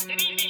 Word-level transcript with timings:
Good 0.00 0.22
evening, 0.22 0.47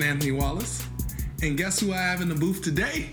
Anthony 0.00 0.32
Wallace. 0.32 0.86
And 1.42 1.56
guess 1.56 1.80
who 1.80 1.92
I 1.92 1.98
have 1.98 2.20
in 2.20 2.28
the 2.28 2.34
booth 2.34 2.62
today? 2.62 3.10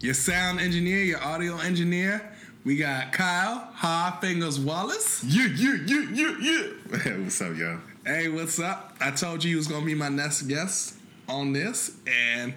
Your 0.00 0.14
sound 0.14 0.60
engineer, 0.60 1.02
your 1.02 1.22
audio 1.22 1.58
engineer. 1.58 2.32
We 2.64 2.76
got 2.76 3.12
Kyle 3.12 3.68
High 3.74 4.16
Fingers 4.20 4.60
Wallace. 4.60 5.24
Yeah, 5.24 5.48
yeah, 5.54 5.76
yeah, 5.86 6.06
yeah, 6.12 6.36
yeah. 6.40 7.16
What's 7.18 7.40
up, 7.42 7.56
y'all? 7.56 7.80
Hey, 8.06 8.28
what's 8.28 8.58
up? 8.58 8.96
I 9.00 9.10
told 9.10 9.44
you 9.44 9.50
he 9.50 9.56
was 9.56 9.66
going 9.66 9.80
to 9.82 9.86
be 9.86 9.94
my 9.94 10.08
next 10.08 10.42
guest 10.42 10.94
on 11.28 11.52
this. 11.52 11.94
And 12.06 12.54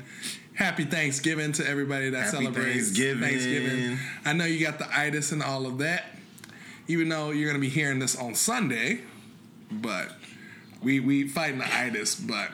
happy 0.53 0.85
Thanksgiving 0.85 1.51
to 1.53 1.67
everybody 1.67 2.09
that 2.11 2.25
Happy 2.25 2.37
celebrates 2.37 2.97
Thanksgiving. 2.97 3.97
I 4.23 4.33
know 4.33 4.45
you 4.45 4.65
got 4.65 4.79
the 4.79 4.87
itis 4.97 5.31
and 5.31 5.43
all 5.43 5.65
of 5.65 5.79
that. 5.79 6.05
Even 6.87 7.09
though 7.09 7.31
you're 7.31 7.49
going 7.49 7.61
to 7.61 7.67
be 7.67 7.69
hearing 7.69 7.99
this 7.99 8.15
on 8.15 8.35
Sunday, 8.35 9.01
but 9.71 10.11
we 10.81 10.99
we 10.99 11.27
fighting 11.27 11.59
the 11.59 11.75
itis, 11.75 12.15
but 12.15 12.49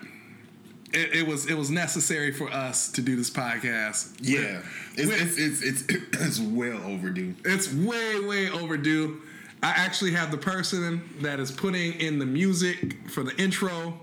it, 0.93 1.15
it 1.17 1.27
was 1.27 1.45
it 1.49 1.55
was 1.57 1.69
necessary 1.69 2.31
for 2.31 2.49
us 2.51 2.91
to 2.93 3.01
do 3.01 3.15
this 3.15 3.29
podcast. 3.29 4.15
Yeah, 4.21 4.61
it's 4.95 5.07
With- 5.07 5.37
it's, 5.37 5.61
it's 5.61 5.83
it's 5.89 6.03
it's 6.21 6.39
well 6.39 6.81
overdue. 6.83 7.35
It's 7.45 7.71
way, 7.73 8.19
way 8.19 8.49
overdue. 8.49 9.21
I 9.63 9.69
actually 9.71 10.11
have 10.11 10.29
the 10.31 10.37
person 10.37 11.01
that 11.21 11.39
is 11.39 11.51
putting 11.51 11.93
in 11.99 12.19
the 12.19 12.25
music 12.25 13.09
for 13.09 13.23
the 13.23 13.35
intro 13.41 13.99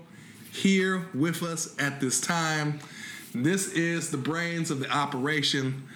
here 0.51 1.07
with 1.13 1.43
us 1.43 1.73
at 1.79 2.01
this 2.01 2.19
time. 2.19 2.79
This 3.33 3.71
is 3.73 4.11
the 4.11 4.17
brains 4.17 4.69
of 4.69 4.79
the 4.79 4.89
operation. 4.89 5.87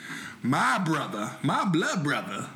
My 0.41 0.77
brother, 0.79 1.31
my 1.43 1.65
blood 1.65 2.03
brother, 2.03 2.47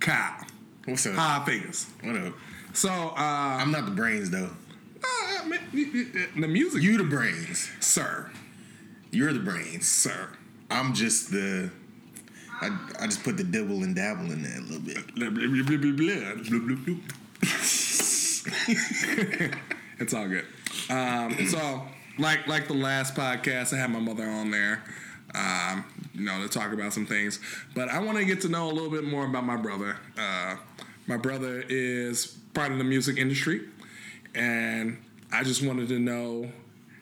Kyle. 0.00 0.46
What's 0.86 1.06
up? 1.06 1.14
High 1.14 1.44
fingers. 1.44 1.86
What 2.02 2.16
up? 2.16 2.34
So, 2.72 2.88
uh, 2.90 3.14
I'm 3.16 3.70
not 3.70 3.84
the 3.84 3.90
brains 3.90 4.30
though. 4.30 4.50
Uh, 5.04 5.46
man, 5.48 5.60
y- 5.72 6.04
the 6.40 6.48
music, 6.48 6.82
You 6.82 6.98
the 6.98 7.04
brains. 7.04 7.70
sir, 7.80 8.30
You're 9.10 9.32
the 9.32 9.40
brains. 9.40 9.86
sir. 9.88 10.28
I'm 10.70 10.94
just 10.94 11.30
the. 11.30 11.70
I, 12.60 12.78
I 13.00 13.06
just 13.06 13.24
put 13.24 13.36
the 13.36 13.44
dibble 13.44 13.82
and 13.82 13.94
dabble 13.94 14.30
in 14.32 14.42
there 14.42 14.56
a 14.58 14.60
little 14.60 14.80
bit. 14.80 14.98
It's 19.98 20.14
all 20.14 20.28
good. 20.28 20.44
Um, 20.90 21.46
so, 21.48 21.82
like 22.18 22.46
like 22.46 22.66
the 22.68 22.74
last 22.74 23.14
podcast, 23.14 23.72
I 23.72 23.78
had 23.78 23.90
my 23.90 23.98
mother 24.00 24.24
on 24.28 24.50
there, 24.50 24.82
um, 25.34 25.84
you 26.14 26.24
know, 26.24 26.40
to 26.42 26.48
talk 26.48 26.72
about 26.72 26.92
some 26.92 27.06
things. 27.06 27.38
But 27.74 27.88
I 27.88 27.98
want 28.00 28.18
to 28.18 28.24
get 28.24 28.40
to 28.42 28.48
know 28.48 28.66
a 28.68 28.72
little 28.72 28.90
bit 28.90 29.04
more 29.04 29.26
about 29.26 29.44
my 29.44 29.56
brother. 29.56 29.96
Uh, 30.18 30.56
my 31.06 31.16
brother 31.16 31.64
is 31.68 32.26
part 32.54 32.72
of 32.72 32.78
the 32.78 32.84
music 32.84 33.16
industry, 33.16 33.62
and 34.34 34.98
I 35.32 35.42
just 35.42 35.62
wanted 35.62 35.88
to 35.88 35.98
know 35.98 36.50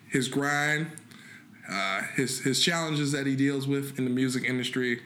his 0.08 0.28
grind, 0.28 0.90
uh, 1.68 2.02
his 2.14 2.40
his 2.40 2.62
challenges 2.62 3.12
that 3.12 3.26
he 3.26 3.36
deals 3.36 3.66
with 3.66 3.98
in 3.98 4.04
the 4.04 4.10
music 4.10 4.44
industry, 4.44 5.00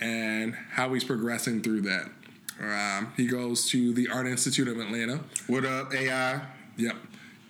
and 0.00 0.54
how 0.72 0.92
he's 0.94 1.04
progressing 1.04 1.62
through 1.62 1.82
that. 1.82 2.10
Um, 2.60 3.12
he 3.16 3.26
goes 3.26 3.68
to 3.70 3.92
the 3.92 4.08
Art 4.08 4.26
Institute 4.26 4.68
of 4.68 4.78
Atlanta. 4.78 5.20
What 5.46 5.64
up, 5.64 5.92
AI? 5.92 6.40
Yep, 6.76 6.96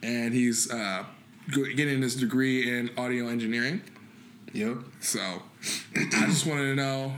and 0.03 0.33
he's 0.33 0.71
uh, 0.71 1.05
getting 1.53 2.03
his 2.03 2.17
degree 2.17 2.79
in 2.79 2.91
audio 2.97 3.29
engineering. 3.29 3.83
Yo. 4.53 4.85
So 5.01 5.21
I 5.97 6.27
just 6.27 6.47
wanted 6.47 6.67
to 6.67 6.75
know 6.75 7.13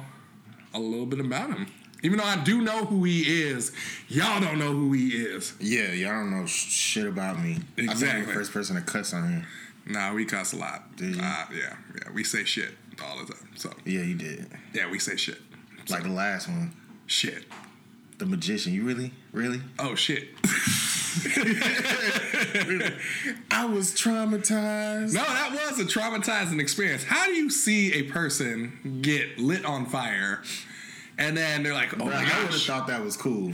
a 0.72 0.78
little 0.78 1.06
bit 1.06 1.20
about 1.20 1.50
him. 1.50 1.66
Even 2.06 2.18
though 2.18 2.24
I 2.24 2.36
do 2.36 2.60
know 2.62 2.84
who 2.84 3.02
he 3.02 3.22
is, 3.42 3.72
y'all 4.08 4.40
don't 4.40 4.60
know 4.60 4.70
who 4.72 4.92
he 4.92 5.08
is. 5.08 5.54
Yeah, 5.58 5.90
y'all 5.90 6.12
don't 6.20 6.30
know 6.30 6.46
shit 6.46 7.04
about 7.04 7.42
me. 7.42 7.54
I 7.54 7.54
think 7.54 7.66
I'm 7.78 7.90
Exactly. 7.90 8.26
the 8.26 8.32
first 8.32 8.52
person 8.52 8.76
to 8.76 8.82
cuss 8.82 9.12
on 9.12 9.28
here. 9.28 9.44
Nah, 9.88 10.12
we 10.14 10.24
cuss 10.24 10.52
a 10.52 10.56
lot. 10.56 10.84
Uh, 11.02 11.04
yeah, 11.04 11.46
yeah, 11.52 11.74
we 12.14 12.22
say 12.22 12.44
shit 12.44 12.70
all 13.04 13.18
the 13.18 13.32
time. 13.32 13.48
So 13.56 13.72
Yeah, 13.84 14.02
you 14.02 14.14
did. 14.14 14.46
yeah, 14.72 14.88
we 14.88 15.00
say 15.00 15.16
shit. 15.16 15.38
Like 15.88 16.04
the 16.04 16.08
last 16.10 16.46
one, 16.48 16.76
Shit. 17.06 17.44
the 18.18 18.26
magician. 18.26 18.72
You 18.72 18.84
really, 18.84 19.12
really? 19.32 19.60
Oh 19.80 19.96
shit. 19.96 20.28
I 23.50 23.64
was 23.64 23.92
traumatized. 23.94 25.12
No, 25.12 25.22
that 25.24 25.50
was 25.70 25.80
a 25.80 25.84
traumatizing 25.84 26.60
experience. 26.60 27.02
How 27.02 27.26
do 27.26 27.32
you 27.32 27.50
see 27.50 27.92
a 27.94 28.02
person 28.04 29.00
get 29.02 29.38
lit 29.40 29.64
on 29.64 29.86
fire 29.86 30.42
and 31.18 31.36
then 31.36 31.62
they're 31.62 31.72
like, 31.74 31.92
oh 31.94 31.96
Bro, 31.98 32.06
my 32.06 32.12
I 32.16 32.42
would 32.42 32.52
have 32.52 32.62
thought 32.62 32.86
that 32.88 33.02
was 33.02 33.16
cool. 33.16 33.52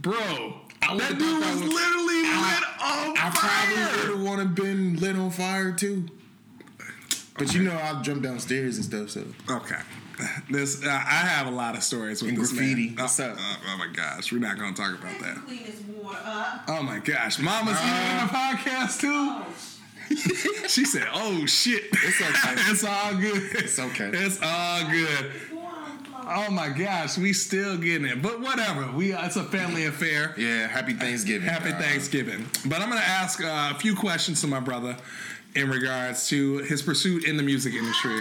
bro, 0.00 0.14
I 0.82 0.96
that 0.96 1.18
dude 1.18 1.42
that 1.42 1.52
was, 1.54 1.62
was- 1.62 1.72
literally 1.72 2.22
I- 2.26 2.54
lit 2.54 2.64
on 2.82 3.16
fire. 3.16 3.26
I 3.26 3.30
probably 3.30 4.08
would 4.10 4.18
have 4.18 4.26
want 4.26 4.56
to 4.56 4.62
been 4.62 4.96
lit 5.00 5.16
on 5.16 5.30
fire 5.30 5.72
too. 5.72 6.06
But 7.38 7.54
you 7.54 7.62
know, 7.62 7.72
I'll 7.72 8.02
jump 8.02 8.22
downstairs 8.22 8.76
and 8.76 8.84
stuff. 8.84 9.10
So 9.10 9.24
Okay. 9.54 9.80
This 10.50 10.84
uh, 10.84 10.88
I 10.90 10.90
have 11.26 11.46
a 11.46 11.50
lot 11.50 11.74
of 11.76 11.82
stories 11.82 12.20
with 12.20 12.32
And 12.32 12.40
this 12.42 12.52
graffiti. 12.52 12.88
man. 12.90 12.96
What's 12.96 13.18
oh, 13.20 13.30
up? 13.30 13.36
Oh, 13.40 13.56
oh 13.72 13.78
my 13.78 13.86
gosh, 13.90 14.30
we're 14.30 14.38
not 14.38 14.58
gonna 14.58 14.76
talk 14.76 14.98
about 14.98 15.18
that. 15.20 15.36
Clean 15.46 15.64
up. 16.12 16.64
Oh 16.68 16.82
my 16.82 16.98
gosh, 16.98 17.38
Mama's 17.38 17.76
Uh, 17.78 17.86
even 17.86 18.20
in 18.20 18.26
the 18.26 18.32
podcast 18.32 19.00
too. 19.00 19.10
Oh, 19.14 19.46
She 20.68 20.84
said, 20.84 21.06
"Oh 21.14 21.46
shit, 21.46 21.84
It's 21.92 22.20
okay. 22.20 22.54
it's 22.70 22.84
all 22.84 23.14
good. 23.14 23.42
It's 23.54 23.78
okay. 23.78 24.10
It's 24.12 24.38
all 24.42 24.90
good." 24.90 25.32
Water 26.30 26.40
flow. 26.46 26.46
Oh 26.48 26.50
my 26.50 26.68
gosh, 26.68 27.18
we 27.18 27.32
still 27.32 27.76
getting 27.76 28.06
it, 28.06 28.22
but 28.22 28.40
whatever. 28.40 28.90
We 28.92 29.12
it's 29.12 29.36
a 29.36 29.44
family 29.44 29.86
affair. 29.86 30.34
yeah, 30.38 30.66
happy 30.68 30.94
Thanksgiving. 30.94 31.48
Happy 31.48 31.70
Uh, 31.70 31.78
Thanksgiving. 31.78 32.46
But 32.66 32.80
I'm 32.80 32.88
gonna 32.88 33.00
ask 33.00 33.42
uh, 33.42 33.72
a 33.74 33.78
few 33.78 33.94
questions 33.94 34.40
to 34.42 34.46
my 34.46 34.60
brother 34.60 34.96
in 35.54 35.68
regards 35.70 36.28
to 36.28 36.58
his 36.58 36.82
pursuit 36.82 37.24
in 37.24 37.36
the 37.36 37.42
music 37.42 37.74
industry. 37.74 38.20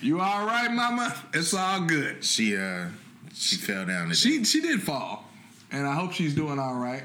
You 0.00 0.20
all 0.20 0.46
right, 0.46 0.70
Mama? 0.70 1.14
It's 1.34 1.54
all 1.54 1.80
good. 1.80 2.24
She 2.24 2.56
uh, 2.56 2.86
she 3.34 3.56
fell 3.56 3.86
down. 3.86 4.08
Today. 4.08 4.14
She 4.14 4.44
she 4.44 4.60
did 4.60 4.82
fall, 4.82 5.24
and 5.72 5.86
I 5.86 5.94
hope 5.94 6.12
she's 6.12 6.34
doing 6.34 6.58
all 6.58 6.74
right. 6.74 7.02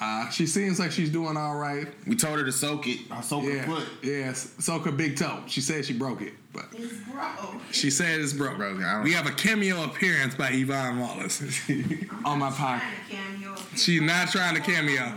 Uh, 0.00 0.28
she 0.30 0.44
seems 0.46 0.80
like 0.80 0.90
she's 0.90 1.08
doing 1.10 1.36
all 1.36 1.54
right. 1.56 1.86
we 2.06 2.16
told 2.16 2.38
her 2.38 2.44
to 2.44 2.50
soak 2.52 2.88
it. 2.88 2.98
I 3.12 3.20
soak 3.20 3.44
Yeah, 3.44 3.58
her 3.60 3.76
foot. 3.76 3.88
yes. 4.02 4.52
So 4.58 4.78
her 4.80 4.90
big 4.90 5.16
toe. 5.16 5.42
She 5.46 5.60
said 5.60 5.84
she 5.84 5.92
broke 5.92 6.20
it, 6.20 6.32
but 6.54 6.66
It's 6.72 6.94
broke. 7.10 7.60
she 7.72 7.90
said 7.90 8.20
it's 8.20 8.32
broke. 8.32 8.56
Broke, 8.56 8.80
I 8.82 8.92
don't- 8.94 9.02
We 9.04 9.12
have 9.12 9.26
a 9.26 9.32
cameo 9.32 9.84
appearance 9.84 10.34
by 10.34 10.50
Yvonne 10.50 10.98
Wallace 11.00 11.42
on 12.24 12.38
my 12.38 12.50
podcast. 12.50 12.80
Trying 12.80 12.80
to 12.80 13.14
cameo. 13.16 13.54
She's 13.76 14.00
not 14.00 14.30
trying 14.30 14.54
to 14.54 14.60
cameo. 14.60 15.12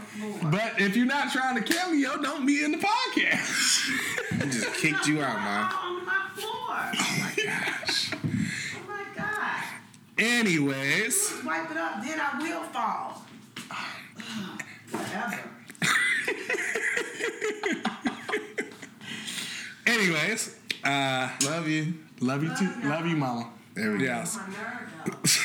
But 0.51 0.81
if 0.81 0.95
you're 0.97 1.05
not 1.05 1.31
trying 1.31 1.55
to 1.55 1.73
cameo, 1.73 2.21
don't 2.21 2.45
be 2.45 2.63
in 2.63 2.71
the 2.71 2.77
podcast. 2.79 3.91
I 4.41 4.45
just 4.45 4.73
kicked 4.75 5.07
you 5.07 5.21
out, 5.21 5.37
man. 5.37 5.71
On 5.83 6.05
my 6.05 6.27
floor. 6.35 6.53
oh 6.69 7.17
my 7.21 7.43
gosh. 7.45 8.11
Oh 8.13 8.87
my 8.87 9.03
God. 9.15 9.63
Anyways, 10.17 11.05
Just 11.29 11.45
wipe 11.45 11.69
it 11.69 11.77
up, 11.77 12.03
then 12.03 12.19
I 12.19 12.39
will 12.41 12.63
fall. 12.63 13.23
Whatever. 14.91 15.39
anyways, 19.85 20.56
uh, 20.87 21.29
Love 21.45 21.67
you. 21.67 21.93
love 22.21 22.43
you 22.43 22.55
too. 22.57 22.69
Love 22.83 23.05
you, 23.05 23.15
mama. 23.17 23.49
There 23.73 23.91
we 23.91 23.99
go. 23.99 24.03
Yes. 24.05 24.37
My. 24.37 25.13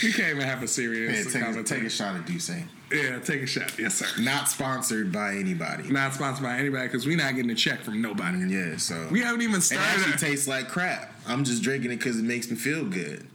You 0.00 0.12
can't 0.12 0.30
even 0.36 0.42
have 0.42 0.58
a 0.58 0.62
Yeah, 0.62 0.66
serious 0.66 1.32
take, 1.32 1.42
a, 1.42 1.62
take 1.62 1.82
a 1.82 1.88
shot 1.88 2.14
of 2.14 2.26
D'usse. 2.26 2.50
Yeah, 2.92 3.18
take 3.20 3.40
a 3.42 3.46
shot. 3.46 3.78
Yes, 3.78 3.94
sir. 3.94 4.06
Not 4.22 4.48
sponsored 4.48 5.10
by 5.10 5.36
anybody. 5.36 5.84
Not 5.88 6.12
sponsored 6.12 6.44
by 6.44 6.58
anybody 6.58 6.86
because 6.88 7.06
we're 7.06 7.16
not 7.16 7.34
getting 7.34 7.50
a 7.50 7.54
check 7.54 7.80
from 7.80 8.02
nobody. 8.02 8.38
Yeah, 8.40 8.76
so 8.76 9.08
We 9.10 9.20
haven't 9.20 9.40
even 9.40 9.62
started. 9.62 9.86
it 9.86 10.08
actually 10.08 10.28
tastes 10.28 10.46
like 10.46 10.68
crap. 10.68 11.10
I'm 11.26 11.42
just 11.42 11.62
drinking 11.62 11.90
it 11.92 11.96
because 11.96 12.18
it 12.18 12.24
makes 12.24 12.50
me 12.50 12.56
feel 12.56 12.84
good. 12.84 13.26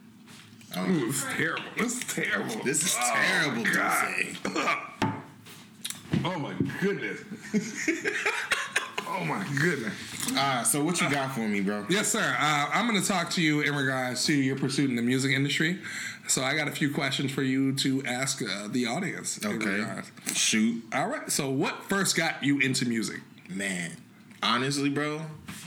Um, 0.76 0.92
Ooh, 1.04 1.10
it's 1.10 1.24
terrible. 1.34 1.64
This 1.76 1.98
is 1.98 2.04
terrible. 2.14 2.64
This 2.64 2.84
is 2.84 2.96
Oh, 3.00 3.14
terrible, 3.16 3.64
God. 3.74 5.14
Oh 6.26 6.38
my 6.38 6.54
goodness. 6.82 7.20
oh 9.10 9.26
my 9.26 9.46
goodness. 9.60 9.94
Ah, 10.36 10.64
so 10.64 10.84
what 10.84 11.02
you 11.02 11.10
got 11.10 11.34
for 11.34 11.48
me, 11.48 11.62
bro? 11.62 11.86
Yes, 11.90 12.10
sir. 12.10 12.20
Uh, 12.40 12.70
I'm 12.72 12.88
going 12.88 13.02
to 13.02 13.08
talk 13.08 13.30
to 13.32 13.42
you 13.42 13.62
in 13.62 13.76
regards 13.76 14.26
to 14.26 14.34
your 14.34 14.58
pursuit 14.58 14.90
in 14.90 14.96
the 14.96 15.02
music 15.02 15.32
industry. 15.32 15.80
So 16.28 16.44
I 16.44 16.56
got 16.56 16.68
a 16.68 16.72
few 16.72 16.94
questions 16.94 17.32
for 17.32 17.42
you 17.42 17.74
to 17.78 18.04
ask 18.06 18.42
uh, 18.42 18.68
the 18.68 18.86
audience. 18.86 19.44
Okay. 19.44 19.84
Shoot. 20.34 20.84
All 20.94 21.08
right. 21.08 21.32
So 21.32 21.50
what 21.50 21.84
first 21.86 22.16
got 22.16 22.44
you 22.44 22.60
into 22.60 22.86
music? 22.86 23.22
Man, 23.50 23.98
honestly, 24.44 24.90
bro, 24.90 25.22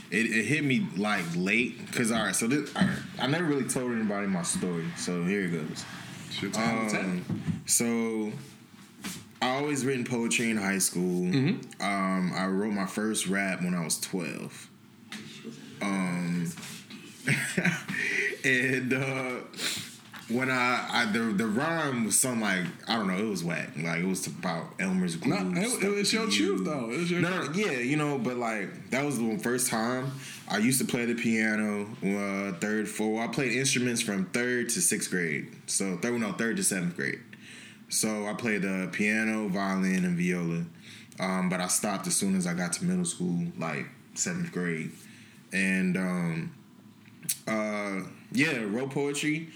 it, 0.09 0.25
it 0.25 0.45
hit 0.45 0.63
me 0.63 0.87
like 0.95 1.25
late. 1.35 1.91
Cause 1.91 2.11
all 2.11 2.23
right, 2.23 2.35
so 2.35 2.47
this, 2.47 2.73
all 2.75 2.83
right, 2.83 2.97
I 3.19 3.27
never 3.27 3.43
really 3.43 3.67
told 3.67 3.91
anybody 3.91 4.27
my 4.27 4.43
story. 4.43 4.85
So 4.95 5.23
here 5.25 5.41
it 5.41 5.51
goes. 5.51 5.83
Shoot, 6.31 6.53
time 6.53 6.87
to 6.87 6.95
tell. 6.95 7.01
Um, 7.01 7.61
so 7.65 8.31
I 9.43 9.57
always 9.57 9.85
written 9.85 10.05
poetry 10.05 10.49
in 10.49 10.57
high 10.57 10.77
school. 10.79 11.27
Um, 11.81 12.31
I 12.35 12.47
wrote 12.47 12.71
my 12.71 12.85
first 12.85 13.27
rap 13.27 13.61
when 13.61 13.73
I 13.75 13.83
was 13.83 13.99
twelve. 13.99 14.69
Um, 15.81 16.49
and 18.45 18.93
uh, 18.93 19.35
when 20.29 20.49
I, 20.49 20.87
I 20.91 21.09
the 21.11 21.19
the 21.33 21.45
rhyme 21.47 22.05
was 22.05 22.19
something 22.19 22.41
like 22.41 22.63
I 22.87 22.95
don't 22.95 23.07
know, 23.07 23.17
it 23.17 23.29
was 23.29 23.43
whack. 23.43 23.71
Like 23.77 23.99
it 24.01 24.07
was 24.07 24.27
about 24.27 24.65
Elmer's 24.79 25.15
glue. 25.17 25.37
No, 25.43 25.61
it- 25.61 25.65
it 25.65 25.69
stuck 25.69 25.89
was 25.91 26.13
your 26.13 26.29
you. 26.29 26.31
truth, 26.57 26.65
though. 26.65 26.89
It 26.91 27.09
your 27.09 27.21
no, 27.21 27.43
no, 27.45 27.51
yeah, 27.53 27.71
you 27.79 27.97
know, 27.97 28.17
but 28.17 28.37
like 28.37 28.89
that 28.91 29.03
was 29.05 29.17
the 29.19 29.37
first 29.39 29.67
time 29.67 30.11
I 30.49 30.57
used 30.59 30.79
to 30.79 30.85
play 30.87 31.05
the 31.05 31.15
piano. 31.15 31.87
Uh, 32.03 32.53
third, 32.59 32.87
four. 32.87 33.21
I 33.23 33.27
played 33.27 33.51
instruments 33.53 34.01
from 34.01 34.25
third 34.27 34.69
to 34.69 34.81
sixth 34.81 35.09
grade. 35.09 35.51
So 35.67 35.97
third, 35.97 36.19
no, 36.19 36.31
third 36.33 36.57
to 36.57 36.63
seventh 36.63 36.95
grade. 36.95 37.19
So 37.93 38.25
I 38.25 38.33
played 38.33 38.63
the 38.63 38.89
piano, 38.91 39.47
violin, 39.49 40.03
and 40.03 40.17
viola. 40.17 40.65
Um, 41.19 41.47
but 41.47 41.61
I 41.61 41.67
stopped 41.67 42.07
as 42.07 42.15
soon 42.15 42.35
as 42.35 42.47
I 42.47 42.55
got 42.55 42.73
to 42.73 42.85
middle 42.85 43.05
school, 43.05 43.45
like 43.59 43.85
seventh 44.15 44.51
grade, 44.51 44.91
and 45.53 45.95
um, 45.95 46.55
uh, 47.47 48.01
yeah, 48.31 48.63
wrote 48.63 48.89
poetry. 48.89 49.49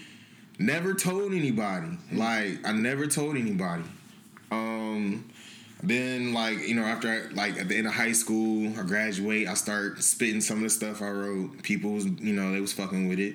Never 0.60 0.94
told 0.94 1.32
anybody. 1.32 1.98
Like 2.12 2.64
I 2.64 2.70
never 2.70 3.08
told 3.08 3.36
anybody. 3.36 3.82
Um, 4.52 5.28
then 5.82 6.32
like 6.32 6.60
you 6.68 6.76
know 6.76 6.84
after 6.84 7.08
I, 7.08 7.34
like 7.34 7.58
at 7.58 7.68
the 7.68 7.76
end 7.76 7.88
of 7.88 7.92
high 7.92 8.12
school, 8.12 8.72
I 8.78 8.84
graduate. 8.84 9.48
I 9.48 9.54
start 9.54 10.00
spitting 10.00 10.40
some 10.40 10.58
of 10.58 10.62
the 10.62 10.70
stuff 10.70 11.02
I 11.02 11.10
wrote. 11.10 11.64
People 11.64 11.90
was 11.90 12.06
you 12.06 12.34
know 12.34 12.52
they 12.52 12.60
was 12.60 12.72
fucking 12.72 13.08
with 13.08 13.18
it, 13.18 13.34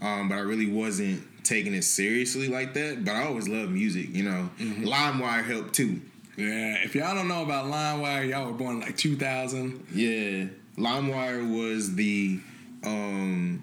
um, 0.00 0.28
but 0.28 0.36
I 0.36 0.42
really 0.42 0.70
wasn't 0.70 1.26
taking 1.46 1.74
it 1.74 1.84
seriously 1.84 2.48
like 2.48 2.74
that. 2.74 3.04
But 3.04 3.16
I 3.16 3.24
always 3.24 3.48
loved 3.48 3.70
music. 3.70 4.08
You 4.10 4.24
know, 4.24 4.50
LimeWire 4.58 5.44
helped 5.44 5.74
too. 5.74 6.00
Yeah. 6.36 6.76
If 6.84 6.94
y'all 6.94 7.14
don't 7.14 7.28
know 7.28 7.42
about 7.42 7.66
LimeWire, 7.66 8.28
y'all 8.28 8.46
were 8.46 8.52
born 8.52 8.76
in 8.76 8.80
like 8.80 8.96
2000. 8.96 9.86
Yeah, 9.94 10.46
LimeWire 10.76 11.50
was 11.50 11.94
the 11.94 12.40
um 12.84 13.62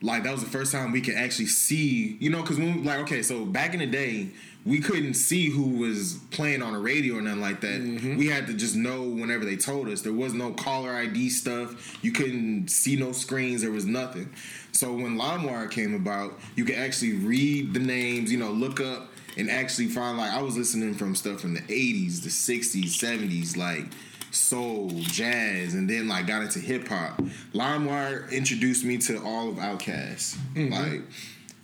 like 0.00 0.22
that 0.22 0.32
was 0.32 0.44
the 0.44 0.50
first 0.50 0.70
time 0.72 0.92
we 0.92 1.00
could 1.00 1.14
actually 1.14 1.46
see, 1.46 2.16
you 2.20 2.30
know, 2.30 2.42
because 2.42 2.58
when 2.58 2.84
like 2.84 3.00
okay, 3.00 3.22
so 3.22 3.44
back 3.44 3.74
in 3.74 3.80
the 3.80 3.86
day, 3.86 4.30
we 4.68 4.80
couldn't 4.80 5.14
see 5.14 5.48
who 5.48 5.78
was 5.78 6.18
playing 6.30 6.62
on 6.62 6.74
the 6.74 6.78
radio 6.78 7.16
or 7.16 7.22
nothing 7.22 7.40
like 7.40 7.62
that. 7.62 7.80
We 8.18 8.26
had 8.26 8.46
to 8.48 8.52
just 8.54 8.76
know 8.76 9.02
whenever 9.02 9.46
they 9.46 9.56
told 9.56 9.88
us. 9.88 10.02
There 10.02 10.12
was 10.12 10.34
no 10.34 10.52
caller 10.52 10.92
ID 10.92 11.30
stuff. 11.30 11.98
You 12.04 12.12
couldn't 12.12 12.68
see 12.68 12.94
no 12.94 13.12
screens. 13.12 13.62
There 13.62 13.70
was 13.70 13.86
nothing. 13.86 14.28
So 14.72 14.92
when 14.92 15.16
LimeWire 15.16 15.70
came 15.70 15.94
about, 15.94 16.38
you 16.54 16.66
could 16.66 16.76
actually 16.76 17.14
read 17.14 17.72
the 17.72 17.80
names, 17.80 18.30
you 18.30 18.38
know, 18.38 18.50
look 18.50 18.78
up 18.80 19.08
and 19.38 19.50
actually 19.50 19.86
find 19.86 20.18
like 20.18 20.32
I 20.32 20.42
was 20.42 20.56
listening 20.56 20.94
from 20.94 21.14
stuff 21.14 21.40
from 21.40 21.54
the 21.54 21.62
80s, 21.62 22.22
the 22.22 22.28
60s, 22.28 22.90
70s, 22.90 23.56
like 23.56 23.86
soul, 24.32 24.90
jazz, 24.92 25.72
and 25.72 25.88
then 25.88 26.08
like 26.08 26.26
got 26.26 26.42
into 26.42 26.58
hip 26.58 26.86
hop. 26.88 27.16
LimeWire 27.54 28.30
introduced 28.30 28.84
me 28.84 28.98
to 28.98 29.16
all 29.22 29.48
of 29.48 29.56
Outkast. 29.56 30.36
Like 30.70 31.02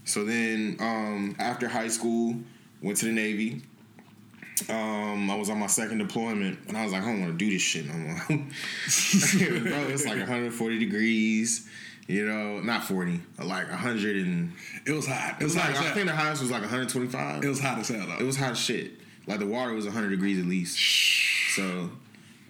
so 0.05 0.25
then 0.25 0.77
um 0.81 1.37
after 1.39 1.69
high 1.69 1.89
school, 1.89 2.37
went 2.83 2.99
to 2.99 3.07
the 3.07 3.13
Navy. 3.13 3.63
Um, 4.69 5.31
I 5.31 5.37
was 5.37 5.51
on 5.51 5.59
my 5.59 5.67
second 5.67 5.99
deployment 5.99 6.61
and 6.69 6.77
I 6.77 6.85
was 6.85 6.93
like, 6.93 7.03
I 7.03 7.07
don't 7.07 7.21
want 7.21 7.39
to 7.39 7.45
do 7.45 7.51
this 7.51 7.61
shit 7.61 7.87
no 7.87 7.95
more. 7.95 8.17
Bro, 8.29 9.89
it's 9.89 10.05
like 10.05 10.19
140 10.19 10.79
degrees, 10.79 11.69
you 12.07 12.25
know, 12.25 12.61
not 12.61 12.85
40, 12.85 13.21
like 13.41 13.69
100 13.69 14.17
and 14.17 14.53
It 14.87 14.93
was 14.93 15.07
hot. 15.09 15.37
It 15.39 15.43
it 15.43 15.45
was 15.45 15.55
was 15.55 15.63
hot 15.63 15.75
like 15.75 15.85
I 15.87 15.91
think 15.95 16.07
the 16.07 16.15
highest 16.15 16.41
was 16.41 16.51
like 16.53 16.61
125. 16.61 17.43
It 17.43 17.49
was 17.49 17.61
hot 17.61 17.79
as 17.79 17.89
hell 17.89 18.07
though. 18.07 18.19
It 18.19 18.23
was 18.23 18.37
hot 18.37 18.53
as 18.53 18.59
shit. 18.59 18.93
Like 19.27 19.41
the 19.41 19.47
water 19.47 19.73
was 19.73 19.87
100 19.87 20.11
degrees 20.11 20.39
at 20.39 20.47
least. 20.47 20.79
So, 21.55 21.91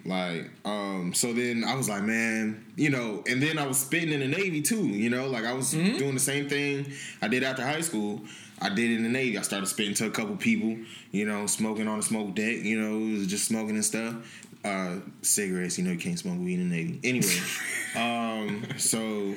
like, 0.05 0.49
um, 0.65 1.13
so 1.13 1.33
then 1.33 1.63
I 1.63 1.73
was 1.75 1.89
like, 1.89 2.03
man, 2.03 2.65
you 2.75 2.89
know, 2.91 3.23
and 3.27 3.41
then 3.41 3.57
I 3.57 3.65
was 3.65 3.79
spitting 3.79 4.11
in 4.11 4.19
the 4.19 4.27
Navy 4.27 4.61
too, 4.61 4.85
you 4.87 5.09
know, 5.09 5.27
like 5.27 5.45
I 5.45 5.53
was 5.53 5.71
doing 5.71 6.13
the 6.13 6.19
same 6.19 6.47
thing 6.49 6.91
I 7.21 7.27
did 7.27 7.43
after 7.43 7.63
high 7.65 7.81
school. 7.81 8.21
I 8.61 8.69
did 8.69 8.91
in 8.91 9.03
the 9.03 9.09
Navy. 9.09 9.37
I 9.37 9.41
started 9.41 9.65
spitting 9.67 9.93
to 9.95 10.07
a 10.07 10.09
couple 10.09 10.35
people, 10.37 10.77
you 11.11 11.25
know, 11.25 11.45
smoking 11.47 11.87
on 11.87 11.97
the 11.97 12.03
smoke 12.03 12.35
deck, 12.35 12.57
you 12.57 12.79
know, 12.79 13.25
just 13.25 13.45
smoking 13.47 13.75
and 13.75 13.85
stuff. 13.85 14.15
Uh, 14.63 14.95
cigarettes, 15.21 15.77
you 15.77 15.83
know, 15.83 15.91
you 15.91 15.97
can't 15.99 16.17
smoke 16.17 16.39
weed 16.39 16.59
in 16.59 16.69
the 16.69 16.75
Navy. 16.75 16.99
Anyway, 17.03 17.39
um, 17.95 18.65
so, 18.77 19.35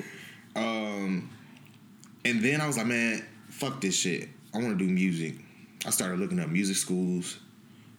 um, 0.55 1.29
and 2.25 2.41
then 2.41 2.61
I 2.61 2.67
was 2.67 2.77
like, 2.77 2.87
man, 2.87 3.23
fuck 3.49 3.81
this 3.81 3.95
shit. 3.95 4.29
I 4.53 4.57
want 4.57 4.77
to 4.79 4.85
do 4.85 4.91
music. 4.91 5.35
I 5.85 5.91
started 5.91 6.19
looking 6.19 6.39
up 6.39 6.49
music 6.49 6.77
schools. 6.77 7.39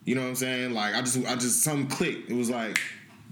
You 0.05 0.15
know 0.15 0.23
what 0.23 0.29
I'm 0.29 0.37
saying? 0.37 0.73
Like 0.73 0.95
I 0.95 1.01
just 1.03 1.19
I 1.27 1.35
just 1.37 1.63
something 1.63 1.87
clicked. 1.87 2.31
It 2.31 2.35
was 2.35 2.51
like, 2.51 2.81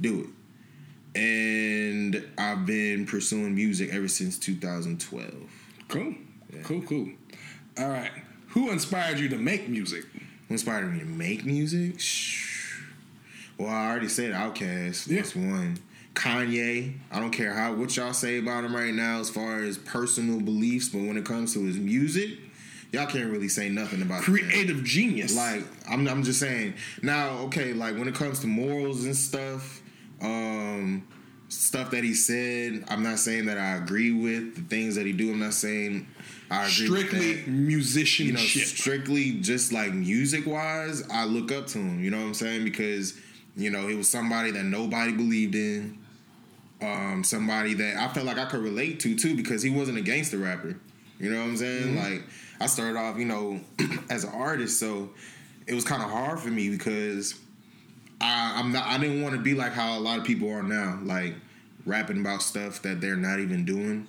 do 0.01 0.21
it. 0.21 1.21
And 1.21 2.25
I've 2.37 2.67
been 2.67 3.07
pursuing 3.07 3.55
music 3.55 3.91
ever 3.93 4.09
since 4.09 4.39
2012. 4.39 5.35
cool. 5.89 6.15
Cool, 6.63 6.83
cool. 6.83 7.09
All 7.79 7.89
right. 7.89 8.11
Who 8.49 8.71
inspired 8.71 9.19
you 9.19 9.29
to 9.29 9.37
make 9.37 9.69
music? 9.69 10.05
Who 10.13 10.55
inspired 10.55 10.93
me 10.93 11.01
to 11.01 11.05
make 11.05 11.45
music? 11.45 12.01
Shh. 12.01 12.83
Well, 13.57 13.69
I 13.69 13.89
already 13.91 14.09
said 14.09 14.33
Outkast. 14.33 15.09
Yeah. 15.09 15.17
That's 15.17 15.37
one. 15.37 15.79
Kanye. 16.15 16.95
I 17.13 17.21
don't 17.21 17.31
care 17.31 17.53
how 17.53 17.75
what 17.75 17.97
y'all 17.97 18.13
say 18.13 18.39
about 18.39 18.65
him 18.65 18.75
right 18.75 18.93
now 18.93 19.21
as 19.21 19.31
far 19.31 19.61
as 19.61 19.79
personal 19.79 20.41
beliefs, 20.41 20.89
but 20.89 20.99
when 20.99 21.17
it 21.17 21.25
comes 21.25 21.55
to 21.55 21.65
his 21.65 21.77
music, 21.77 22.39
y'all 22.93 23.07
can't 23.07 23.31
really 23.31 23.49
say 23.49 23.69
nothing 23.69 24.03
about. 24.03 24.23
Creative 24.23 24.83
genius. 24.83 25.37
Like 25.37 25.65
I'm, 25.89 26.09
I'm 26.09 26.25
just 26.25 26.41
saying. 26.41 26.75
Now, 27.03 27.39
okay, 27.45 27.73
like 27.73 27.97
when 27.97 28.09
it 28.09 28.15
comes 28.15 28.41
to 28.41 28.49
morals 28.49 29.05
and 29.05 29.15
stuff, 29.15 29.81
um, 30.21 31.07
stuff 31.49 31.93
that 31.93 32.03
he 32.03 32.15
said, 32.15 32.85
I'm 32.89 33.05
not 33.05 33.21
saying 33.21 33.47
that 33.47 33.59
I 33.59 33.77
agree 33.77 34.11
with 34.11 34.57
the 34.57 34.63
things 34.63 34.97
that 34.97 35.07
he 35.07 35.13
do. 35.13 35.31
I'm 35.31 35.39
not 35.39 35.55
saying 35.55 36.09
strictly 36.67 37.43
musicianship. 37.47 38.27
You 38.27 38.61
know, 38.61 38.67
strictly 38.67 39.33
just 39.41 39.73
like 39.73 39.93
music 39.93 40.47
wise, 40.47 41.07
I 41.11 41.25
look 41.25 41.53
up 41.53 41.67
to 41.69 41.79
him. 41.79 42.03
You 42.03 42.11
know 42.11 42.19
what 42.19 42.27
I'm 42.27 42.35
saying? 42.35 42.65
Because 42.65 43.19
you 43.57 43.71
know 43.71 43.87
he 43.87 43.95
was 43.95 44.11
somebody 44.11 44.51
that 44.53 44.65
nobody 44.65 45.13
believed 45.13 45.55
in. 45.55 45.99
Um, 46.81 47.25
somebody 47.25 47.75
that 47.75 47.97
I 47.97 48.07
felt 48.15 48.25
like 48.25 48.39
I 48.39 48.45
could 48.45 48.61
relate 48.61 49.01
to 49.01 49.17
too 49.17 49.35
because 49.35 49.63
he 49.63 49.71
wasn't 49.71 49.99
a 49.99 50.01
gangster 50.01 50.39
rapper. 50.39 50.77
You 51.19 51.31
know 51.31 51.39
what 51.39 51.49
I'm 51.49 51.57
saying? 51.57 51.97
Like 51.97 52.23
I 52.61 52.67
started 52.67 52.97
off, 52.97 53.19
you 53.19 53.25
know, 53.25 53.61
as 54.11 54.25
an 54.25 54.31
artist, 54.31 54.79
so 54.79 55.11
it 55.67 55.75
was 55.75 55.85
kind 55.85 56.03
of 56.03 56.11
hard 56.11 56.39
for 56.39 56.49
me 56.49 56.71
because 56.71 57.35
I, 58.21 58.55
I'm 58.57 58.73
not. 58.73 58.87
I 58.87 58.99
didn't 58.99 59.23
want 59.23 59.35
to 59.35 59.41
be 59.41 59.55
like 59.55 59.73
how 59.73 59.99
a 59.99 60.01
lot 60.01 60.19
of 60.19 60.25
people 60.25 60.51
are 60.51 60.63
now, 60.63 60.99
like 61.03 61.35
rapping 61.85 62.21
about 62.21 62.43
stuff 62.43 62.83
that 62.83 63.01
they're 63.01 63.17
not 63.17 63.41
even 63.41 63.65
doing. 63.65 64.07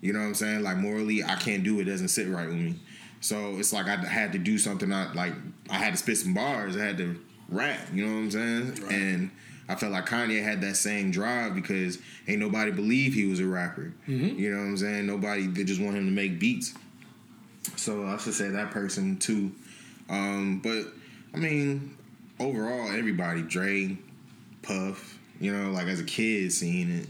You 0.00 0.12
know 0.12 0.20
what 0.20 0.26
I'm 0.26 0.34
saying? 0.34 0.62
Like 0.62 0.76
morally, 0.76 1.24
I 1.24 1.34
can't 1.36 1.64
do 1.64 1.80
it. 1.80 1.84
Doesn't 1.84 2.08
sit 2.08 2.28
right 2.28 2.46
with 2.46 2.56
me. 2.56 2.76
So 3.20 3.56
it's 3.58 3.72
like 3.72 3.86
I 3.86 3.96
had 3.96 4.32
to 4.32 4.38
do 4.38 4.58
something. 4.58 4.92
I 4.92 5.12
like 5.12 5.32
I 5.70 5.74
had 5.74 5.92
to 5.92 5.96
spit 5.98 6.18
some 6.18 6.34
bars. 6.34 6.76
I 6.76 6.84
had 6.84 6.98
to 6.98 7.18
rap. 7.48 7.80
You 7.92 8.06
know 8.06 8.12
what 8.12 8.18
I'm 8.18 8.30
saying? 8.30 8.74
Right. 8.82 8.92
And 8.92 9.30
I 9.68 9.74
felt 9.74 9.92
like 9.92 10.06
Kanye 10.06 10.42
had 10.42 10.60
that 10.62 10.76
same 10.76 11.10
drive 11.10 11.54
because 11.54 11.98
ain't 12.26 12.40
nobody 12.40 12.70
believe 12.70 13.12
he 13.12 13.26
was 13.26 13.40
a 13.40 13.46
rapper. 13.46 13.92
You 14.06 14.50
know 14.50 14.58
what 14.58 14.68
I'm 14.68 14.76
saying? 14.76 15.06
Nobody 15.06 15.46
they 15.46 15.64
just 15.64 15.80
want 15.80 15.96
him 15.96 16.06
to 16.06 16.12
make 16.12 16.38
beats. 16.38 16.74
So 17.76 18.06
I 18.06 18.16
should 18.16 18.34
say 18.34 18.48
that 18.48 18.70
person 18.70 19.18
too. 19.18 19.52
Um, 20.08 20.60
but 20.62 20.86
I 21.34 21.36
mean, 21.36 21.96
overall, 22.40 22.90
everybody, 22.90 23.42
Dre, 23.42 23.96
Puff, 24.62 25.18
you 25.40 25.54
know, 25.54 25.70
like 25.70 25.86
as 25.86 26.00
a 26.00 26.04
kid 26.04 26.52
seeing 26.52 26.90
it, 26.90 27.08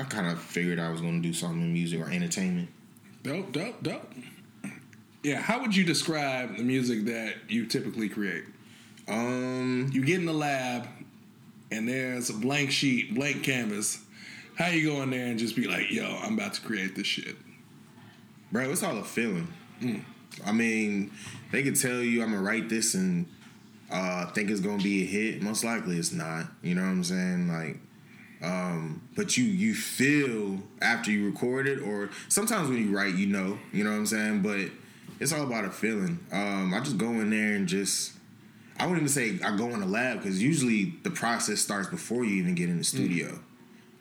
I 0.00 0.04
kind 0.04 0.26
of 0.26 0.40
figured 0.40 0.78
I 0.78 0.90
was 0.90 1.00
going 1.00 1.20
to 1.22 1.28
do 1.28 1.34
something 1.34 1.60
in 1.62 1.72
music 1.72 2.00
or 2.00 2.10
entertainment. 2.10 2.68
Dope, 3.22 3.52
dope, 3.52 3.82
dope. 3.82 4.12
Yeah, 5.22 5.40
how 5.40 5.60
would 5.60 5.74
you 5.76 5.84
describe 5.84 6.56
the 6.56 6.64
music 6.64 7.04
that 7.04 7.34
you 7.48 7.66
typically 7.66 8.08
create? 8.08 8.44
Um, 9.08 9.90
You 9.92 10.04
get 10.04 10.18
in 10.18 10.26
the 10.26 10.32
lab 10.32 10.88
and 11.70 11.88
there's 11.88 12.28
a 12.30 12.34
blank 12.34 12.70
sheet, 12.72 13.14
blank 13.14 13.44
canvas. 13.44 14.00
How 14.56 14.68
you 14.68 14.90
go 14.90 15.02
in 15.02 15.10
there 15.10 15.26
and 15.26 15.38
just 15.38 15.56
be 15.56 15.66
like, 15.66 15.90
yo, 15.90 16.04
I'm 16.22 16.34
about 16.34 16.54
to 16.54 16.60
create 16.60 16.94
this 16.96 17.06
shit? 17.06 17.36
bro, 18.50 18.70
it's 18.70 18.82
all 18.82 18.98
a 18.98 19.04
feeling. 19.04 19.48
I 20.44 20.52
mean, 20.52 21.10
they 21.50 21.62
could 21.62 21.80
tell 21.80 22.00
you 22.00 22.22
I'm 22.22 22.30
gonna 22.32 22.42
write 22.42 22.68
this 22.68 22.94
and 22.94 23.26
uh, 23.90 24.26
think 24.32 24.50
it's 24.50 24.60
gonna 24.60 24.82
be 24.82 25.02
a 25.02 25.06
hit. 25.06 25.42
Most 25.42 25.64
likely, 25.64 25.96
it's 25.96 26.12
not. 26.12 26.46
You 26.62 26.74
know 26.74 26.82
what 26.82 26.88
I'm 26.88 27.04
saying? 27.04 27.48
Like, 27.48 27.78
um, 28.42 29.02
but 29.14 29.36
you 29.36 29.44
you 29.44 29.74
feel 29.74 30.58
after 30.80 31.10
you 31.10 31.26
record 31.26 31.68
it, 31.68 31.80
or 31.80 32.10
sometimes 32.28 32.68
when 32.68 32.78
you 32.78 32.96
write, 32.96 33.14
you 33.14 33.26
know, 33.26 33.58
you 33.72 33.84
know 33.84 33.90
what 33.90 33.96
I'm 33.96 34.06
saying. 34.06 34.42
But 34.42 34.70
it's 35.20 35.32
all 35.32 35.42
about 35.42 35.64
a 35.64 35.70
feeling. 35.70 36.18
Um, 36.32 36.74
I 36.74 36.80
just 36.80 36.98
go 36.98 37.08
in 37.08 37.30
there 37.30 37.54
and 37.54 37.66
just. 37.66 38.12
I 38.78 38.86
wouldn't 38.86 39.02
even 39.02 39.08
say 39.08 39.46
I 39.46 39.54
go 39.56 39.68
in 39.68 39.80
the 39.80 39.86
lab 39.86 40.18
because 40.18 40.42
usually 40.42 40.94
the 41.02 41.10
process 41.10 41.60
starts 41.60 41.88
before 41.88 42.24
you 42.24 42.34
even 42.36 42.54
get 42.54 42.68
in 42.68 42.78
the 42.78 42.84
studio. 42.84 43.38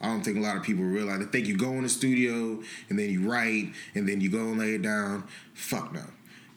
I 0.01 0.07
don't 0.07 0.23
think 0.23 0.37
a 0.37 0.39
lot 0.39 0.57
of 0.57 0.63
people 0.63 0.83
realize. 0.83 1.19
They 1.19 1.25
think 1.25 1.45
you 1.45 1.55
go 1.55 1.71
in 1.73 1.83
the 1.83 1.89
studio 1.89 2.63
and 2.89 2.97
then 2.97 3.09
you 3.11 3.29
write 3.29 3.73
and 3.93 4.09
then 4.09 4.21
you 4.21 4.29
go 4.29 4.39
and 4.39 4.57
lay 4.57 4.73
it 4.73 4.81
down. 4.81 5.27
Fuck 5.53 5.93
no. 5.93 6.03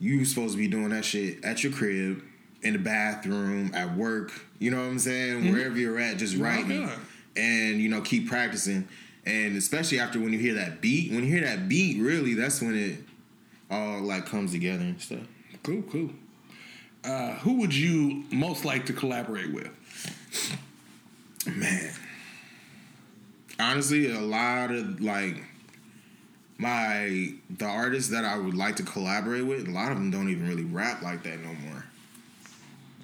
You 0.01 0.25
supposed 0.25 0.53
to 0.53 0.59
be 0.59 0.69
doing 0.69 0.89
that 0.91 1.05
shit 1.05 1.45
at 1.45 1.63
your 1.63 1.73
crib, 1.73 2.23
in 2.63 2.73
the 2.73 2.79
bathroom, 2.79 3.73
at 3.75 3.95
work. 3.95 4.33
You 4.59 4.71
know 4.71 4.79
what 4.79 4.87
I'm 4.87 4.99
saying? 4.99 5.53
Wherever 5.53 5.77
you're 5.77 5.99
at, 5.99 6.17
just 6.17 6.37
writing. 6.37 6.89
And 7.37 7.81
you 7.81 7.89
know 7.89 8.01
keep 8.01 8.29
practicing. 8.29 8.89
And 9.27 9.57
especially 9.57 9.99
after 10.01 10.21
when 10.21 10.33
you 10.33 10.39
hear 10.39 10.55
that 10.55 10.81
beat, 10.81 11.11
when 11.11 11.25
you 11.25 11.31
hear 11.31 11.45
that 11.45 11.69
beat, 11.69 12.01
really, 12.01 12.35
that's 12.35 12.61
when 12.61 12.77
it 12.77 12.99
all 13.71 14.01
like 14.03 14.27
comes 14.27 14.53
together 14.53 14.83
and 14.83 15.01
stuff. 15.01 15.27
Cool, 15.63 15.83
cool. 15.83 16.11
Uh, 17.05 17.35
who 17.37 17.55
would 17.55 17.75
you 17.75 18.25
most 18.31 18.65
like 18.65 18.87
to 18.87 18.93
collaborate 18.93 19.53
with? 19.53 19.71
Man. 21.47 21.93
Honestly, 23.59 24.11
a 24.11 24.21
lot 24.21 24.71
of 24.71 25.01
like 25.01 25.43
my 26.59 27.35
the 27.51 27.67
artists 27.67 28.11
that 28.11 28.25
I 28.25 28.39
would 28.39 28.55
like 28.55 28.77
to 28.77 28.83
collaborate 28.83 29.47
with, 29.47 29.69
a 29.69 29.71
lot 29.71 29.93
of 29.93 29.99
them 29.99 30.11
don't 30.11 30.29
even 30.29 30.49
really 30.49 30.65
rap 30.65 31.03
like 31.03 31.23
that 31.25 31.41
no 31.41 31.53
more. 31.55 31.85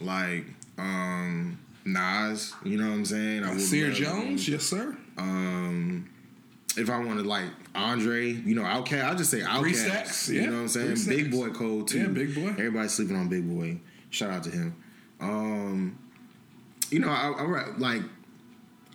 Like 0.00 0.46
um 0.78 1.58
Nas, 1.84 2.54
you 2.64 2.76
know 2.76 2.88
what 2.88 2.94
I'm 2.94 3.04
saying? 3.04 3.44
I 3.44 3.50
would 3.50 3.60
Sear 3.60 3.90
Jones, 3.90 4.48
yes 4.48 4.64
sir. 4.64 4.96
Um 5.16 6.08
if 6.76 6.88
I 6.88 6.98
wanted 6.98 7.26
like 7.26 7.50
Andre, 7.74 8.32
you 8.32 8.54
know, 8.54 8.62
Outkast, 8.62 9.04
I'll 9.04 9.16
just 9.16 9.30
say 9.30 9.40
Outkast. 9.40 9.74
Stacks, 9.74 10.28
You 10.28 10.46
know 10.46 10.52
what 10.52 10.58
I'm 10.62 10.68
saying? 10.68 10.96
Three 10.96 11.16
Big 11.16 11.32
Stacks. 11.32 11.36
Boy 11.36 11.50
Code 11.50 11.88
too. 11.88 11.98
Yeah, 12.00 12.06
Big 12.08 12.34
Boi. 12.34 12.48
Everybody's 12.50 12.92
sleeping 12.92 13.16
on 13.16 13.28
Big 13.28 13.48
Boi. 13.48 13.80
Shout 14.10 14.30
out 14.30 14.44
to 14.44 14.50
him. 14.50 14.76
Um, 15.20 15.98
you 16.90 16.98
know, 17.00 17.08
I, 17.08 17.30
I 17.30 17.76
like. 17.78 18.02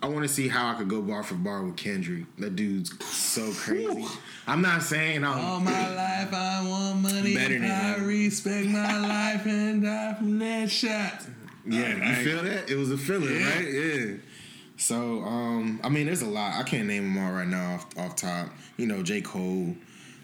I 0.02 0.08
want 0.08 0.22
to 0.22 0.28
see 0.28 0.46
how 0.46 0.68
I 0.68 0.74
could 0.74 0.88
go 0.90 1.00
bar 1.00 1.22
for 1.22 1.36
bar 1.36 1.62
with 1.62 1.76
Kendrick. 1.76 2.24
That 2.36 2.54
dude's 2.54 2.92
so 3.06 3.50
crazy. 3.52 4.04
I'm 4.46 4.60
not 4.60 4.82
saying 4.82 5.24
I'm. 5.24 5.38
All 5.38 5.60
my 5.60 5.94
life 5.94 6.34
I 6.34 6.66
want 6.68 7.00
money. 7.00 7.34
Better 7.34 7.58
than 7.58 7.70
I 7.70 7.96
respect 8.04 8.66
my 8.68 8.98
life 8.98 9.46
and 9.46 9.82
die 9.82 10.14
from 10.14 10.38
that 10.40 10.70
shot. 10.70 11.26
Yeah, 11.66 11.82
I- 11.82 11.94
you 11.94 12.02
I- 12.02 12.24
feel 12.24 12.42
that? 12.44 12.70
It 12.70 12.76
was 12.76 12.90
a 12.90 12.98
feeling, 12.98 13.34
Yeah. 13.40 13.54
right? 13.54 13.72
Yeah. 13.72 14.14
So, 14.78 15.22
um, 15.24 15.80
I 15.82 15.88
mean, 15.88 16.06
there's 16.06 16.22
a 16.22 16.26
lot. 16.28 16.58
I 16.60 16.62
can't 16.62 16.86
name 16.86 17.14
them 17.14 17.18
all 17.24 17.32
right 17.32 17.48
now 17.48 17.74
off, 17.74 17.98
off 17.98 18.16
top. 18.16 18.54
You 18.76 18.86
know, 18.86 19.02
J. 19.02 19.20
Cole. 19.22 19.74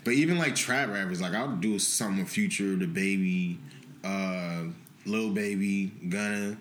But 0.05 0.15
even 0.15 0.37
like 0.37 0.55
trap 0.55 0.89
rappers, 0.91 1.21
like 1.21 1.33
I'll 1.33 1.57
do 1.57 1.79
something 1.79 2.23
with 2.25 2.29
Future, 2.33 2.77
The 2.77 2.87
Baby, 2.87 3.59
uh, 4.05 4.65
Lil 5.07 5.31
Baby, 5.31 5.93
Gunna. 6.09 6.59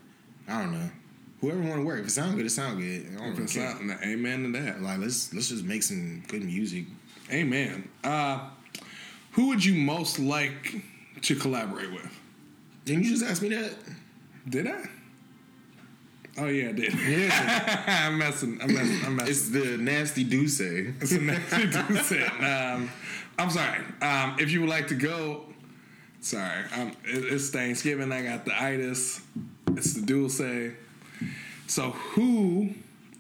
I 0.47 0.61
don't 0.61 0.71
know. 0.73 0.89
Whoever 1.41 1.59
want 1.61 1.75
to 1.81 1.85
work. 1.85 2.00
If 2.01 2.07
it 2.07 2.11
sound 2.11 2.38
good, 2.38 2.45
it 2.45 2.51
sound 2.51 2.79
good. 2.79 3.07
I 3.15 3.19
don't 3.25 3.33
If 3.33 3.39
it's 3.39 3.55
not, 3.55 3.81
amen 4.03 4.43
to 4.53 4.59
that. 4.61 4.81
Like 4.83 5.00
let's 5.00 5.33
let's 5.33 5.50
just 5.50 5.63
make 5.65 5.81
some 5.81 6.23
good 6.27 6.43
music. 6.43 6.85
Amen. 7.31 7.88
Uh, 8.03 8.47
who 9.31 9.47
would 9.47 9.65
you 9.65 9.73
most 9.73 10.19
like 10.19 10.75
to 11.23 11.35
collaborate 11.35 11.91
with? 11.91 12.07
Didn't 12.85 13.03
you 13.05 13.09
just 13.09 13.23
ask 13.25 13.41
me 13.41 13.50
that? 13.50 13.73
Did 14.48 14.67
I? 14.67 14.89
Oh 16.38 16.48
yeah, 16.48 16.69
I 16.69 16.71
did. 16.71 16.93
Yeah. 16.93 18.05
I'm 18.07 18.17
messing. 18.17 18.60
I'm 18.62 18.74
messing. 18.74 19.05
I'm 19.05 19.15
messing. 19.15 19.31
it's 19.31 19.50
the 19.50 19.77
nasty 19.77 20.24
D'usse. 20.24 20.62
It's 21.01 21.12
a 21.12 21.19
nasty 21.19 21.67
D'usse. 21.67 22.29
Um, 22.39 22.89
I'm 23.38 23.50
sorry. 23.50 23.79
Um, 24.01 24.38
if 24.39 24.51
you 24.51 24.62
would 24.62 24.69
like 24.69 24.88
to 24.88 24.95
go, 24.95 25.45
sorry. 26.21 26.63
Um, 26.75 26.89
it, 27.03 27.33
it's 27.33 27.50
Thanksgiving. 27.50 28.12
I 28.12 28.24
got 28.24 28.45
the 28.45 28.60
itis. 28.60 29.21
It's 29.75 29.93
the 29.93 30.01
D'usse. 30.05 30.74
So 31.67 31.91
who, 31.91 32.71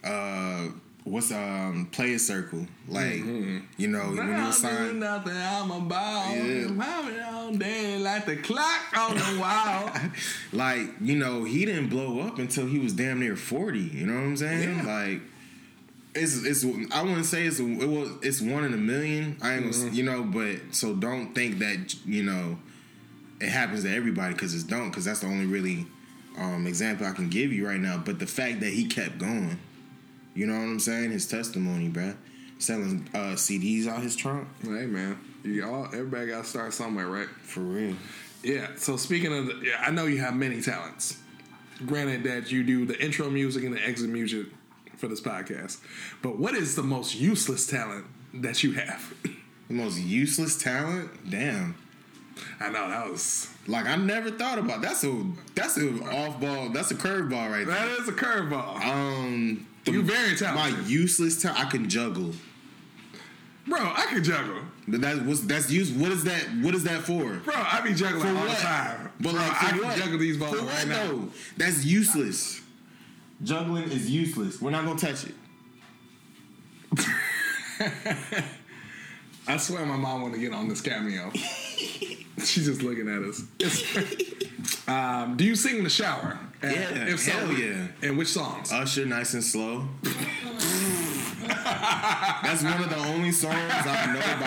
uh, 0.05 0.69
what's 1.05 1.31
um, 1.33 1.89
Playaz 1.93 2.21
Circle? 2.21 2.67
Like, 2.89 3.17
you 3.77 3.89
know, 3.89 4.09
when 4.13 4.29
he 4.37 4.43
was 4.43 4.59
signed. 4.59 5.01
nothing, 5.01 5.37
I'm 5.37 5.71
a 5.71 5.81
ball. 5.81 6.37
Yeah. 6.37 6.67
I'm 6.69 6.81
on 6.81 7.59
there 7.59 7.99
like 7.99 8.27
the 8.27 8.37
clock 8.37 8.81
on 8.97 9.15
the 9.17 9.41
wall. 9.41 9.91
Like, 10.53 10.89
you 11.01 11.17
know, 11.17 11.45
he 11.45 11.65
didn't 11.67 11.89
blow 11.89 12.21
up 12.21 12.39
until 12.39 12.67
he 12.67 12.79
was 12.79 12.93
damn 12.95 13.21
near 13.21 13.37
40. 13.37 13.79
You 13.79 14.07
know 14.07 14.15
what 14.15 14.21
I'm 14.21 14.37
saying? 14.37 14.79
Yeah. 14.79 14.83
Like, 15.07 15.21
it's 16.15 16.45
it's 16.47 16.65
I 16.95 17.03
wouldn't 17.03 17.27
say 17.27 17.45
it's 17.47 17.61
a, 17.61 17.65
it 17.67 17.87
was 17.89 18.11
it's 18.23 18.41
one 18.41 18.65
in 18.65 18.73
a 18.73 18.79
million. 18.79 19.37
I 19.43 19.55
ain't 19.55 19.65
gonna, 19.65 19.75
Mm-hmm. 19.75 19.95
you 19.95 20.03
know, 20.03 20.23
but 20.23 20.75
so 20.75 20.95
don't 20.95 21.35
think 21.35 21.59
that 21.59 21.95
you 22.07 22.23
know 22.23 22.59
it 23.39 23.51
happens 23.51 23.83
to 23.83 23.95
everybody 23.95 24.33
because 24.33 24.55
it's 24.55 24.65
don't 24.65 24.89
because 24.89 25.05
that's 25.05 25.21
the 25.21 25.27
only 25.27 25.45
really 25.45 25.87
um, 26.37 26.67
example 26.67 27.07
I 27.07 27.13
can 27.13 27.29
give 27.29 27.53
you 27.53 27.67
right 27.67 27.81
now. 27.81 27.99
But 27.99 28.19
the 28.19 28.27
fact 28.27 28.61
that 28.61 28.71
he 28.71 28.87
kept 28.87 29.19
going, 29.19 29.59
you 30.35 30.47
know 30.47 30.55
what 30.55 30.65
I'm 30.65 30.81
saying? 30.81 31.11
His 31.11 31.27
testimony, 31.27 31.89
bruh. 31.89 32.17
Selling 32.59 33.09
uh, 33.13 33.35
CDs 33.35 33.87
out 33.87 34.03
his 34.03 34.17
trunk 34.17 34.49
hey 34.63 34.87
man, 34.87 35.19
you 35.45 35.63
all 35.63 35.85
everybody 35.87 36.29
got 36.29 36.45
to 36.45 36.49
start 36.49 36.73
somewhere, 36.73 37.07
right? 37.07 37.29
for 37.43 37.61
real. 37.61 37.95
Yeah. 38.43 38.69
So 38.77 38.97
speaking 38.97 39.37
of, 39.37 39.47
the, 39.47 39.61
yeah, 39.63 39.81
I 39.81 39.91
know 39.91 40.07
you 40.07 40.21
have 40.21 40.35
many 40.35 40.63
talents. 40.63 41.19
Granted 41.85 42.25
that 42.25 42.51
you 42.51 42.65
do 42.65 42.87
the 42.87 42.99
intro 42.99 43.29
music 43.29 43.65
and 43.65 43.77
the 43.77 43.87
exit 43.87 44.09
music 44.09 44.47
for 44.97 45.09
this 45.09 45.21
podcast, 45.21 45.79
but 46.23 46.39
what 46.39 46.55
is 46.55 46.77
the 46.77 46.83
most 46.83 47.15
useless 47.15 47.67
talent 47.67 48.07
that 48.33 48.63
you 48.63 48.73
have? 48.73 49.13
The 49.69 49.75
most 49.75 49.99
useless 49.99 50.57
talent, 50.57 51.29
damn. 51.29 51.75
I 52.61 52.69
know 52.71 52.89
that 52.89 53.11
was 53.11 53.49
Like 53.67 53.87
I 53.87 53.97
never 53.97 54.31
thought 54.31 54.59
about 54.59 54.83
that's 54.83 55.05
a 55.05 55.25
that's 55.55 55.77
a 55.79 55.89
off 56.05 56.41
ball 56.41 56.69
that's 56.71 56.91
a 56.91 56.95
curveball 56.95 57.51
right 57.51 57.67
there. 57.67 57.75
that 57.75 57.89
is 58.01 58.09
a 58.09 58.13
curveball. 58.13 58.81
Um, 58.85 59.67
the- 59.85 59.93
You 59.93 60.03
very 60.03 60.31
my 60.33 60.37
talented. 60.37 60.87
useless 60.87 61.41
talent 61.43 61.61
I 61.67 61.71
can 61.71 61.89
juggle. 61.89 62.33
Bro, 63.67 63.81
I 63.81 64.07
can 64.09 64.23
juggle. 64.23 64.61
But 64.89 65.01
That 65.01 65.25
was 65.27 65.47
that's 65.47 65.71
used. 65.71 65.99
What 66.01 66.13
is 66.13 66.23
that? 66.25 66.43
What 66.63 66.75
is 66.75 66.85
that 66.85 67.01
for? 67.03 67.35
Bro, 67.39 67.55
I 67.57 67.81
be 67.81 67.93
juggling 67.95 68.21
For 68.23 68.29
all 68.29 68.35
what? 68.47 68.57
the 68.57 68.63
time. 68.63 69.11
But 69.19 69.33
Bro, 69.33 69.41
like, 69.43 69.63
I 69.65 69.71
can 69.71 69.79
what? 69.85 69.97
juggle 69.97 70.19
these 70.19 70.37
balls 70.37 70.57
For 70.59 70.65
right 70.67 70.87
now. 70.87 71.07
though? 71.09 71.29
That's 71.57 71.85
useless. 71.85 72.61
Juggling 73.43 73.85
is 73.91 74.09
useless. 74.11 74.61
We're 74.63 74.71
not 74.71 74.85
gonna 74.85 74.99
touch 74.99 75.25
it. 75.25 75.35
I 79.49 79.57
swear 79.59 79.85
my 79.87 79.97
mom 79.97 80.23
want 80.23 80.35
to 80.35 80.41
get 80.41 80.53
on 80.53 80.69
this 80.69 80.81
cameo. 80.81 81.31
She's 82.45 82.67
just 82.67 82.83
looking 82.83 83.09
at 83.09 83.23
us. 83.23 83.43
It's- 83.59 84.89
um, 84.89 85.37
do 85.37 85.45
you 85.45 85.55
sing 85.57 85.79
in 85.79 85.85
the 85.85 85.91
shower? 85.91 86.39
And 86.63 86.73
Yeah, 86.75 87.07
If 87.09 87.21
so, 87.21 87.31
hell 87.33 87.53
yeah. 87.53 87.87
And 88.03 88.17
which 88.19 88.29
songs? 88.29 88.73
Usher, 88.73 89.05
nice 89.07 89.35
and 89.35 89.45
slow. 89.45 89.89
That's 91.49 92.63
one 92.63 92.83
of 92.83 92.91
the 92.91 92.97
only 92.97 93.33
songs 93.33 93.55
I 93.55 94.07
know 94.13 94.21
by 94.41 94.47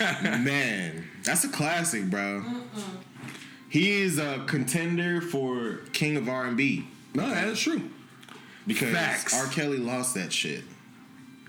heart. 0.00 0.40
Man, 0.44 1.04
that's 1.24 1.44
a 1.44 1.48
classic, 1.48 2.04
bro. 2.10 2.44
He 3.68 4.00
is 4.02 4.18
a 4.18 4.44
contender 4.46 5.20
for 5.20 5.80
King 5.92 6.16
of 6.16 6.28
R 6.28 6.46
and 6.46 6.56
B 6.56 6.86
no, 7.14 7.28
that's 7.28 7.60
true. 7.60 7.82
because 8.66 8.92
Facts. 8.92 9.34
R. 9.38 9.46
Kelly 9.52 9.78
lost 9.78 10.14
that 10.14 10.32
shit. 10.32 10.62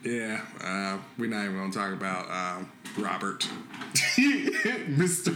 Yeah, 0.04 0.42
uh, 0.64 0.98
we're 1.18 1.30
not 1.30 1.46
even 1.46 1.58
gonna 1.58 1.72
talk 1.72 1.94
about 1.94 2.30
um, 2.32 2.72
Robert. 2.98 3.48
Mister. 4.88 5.32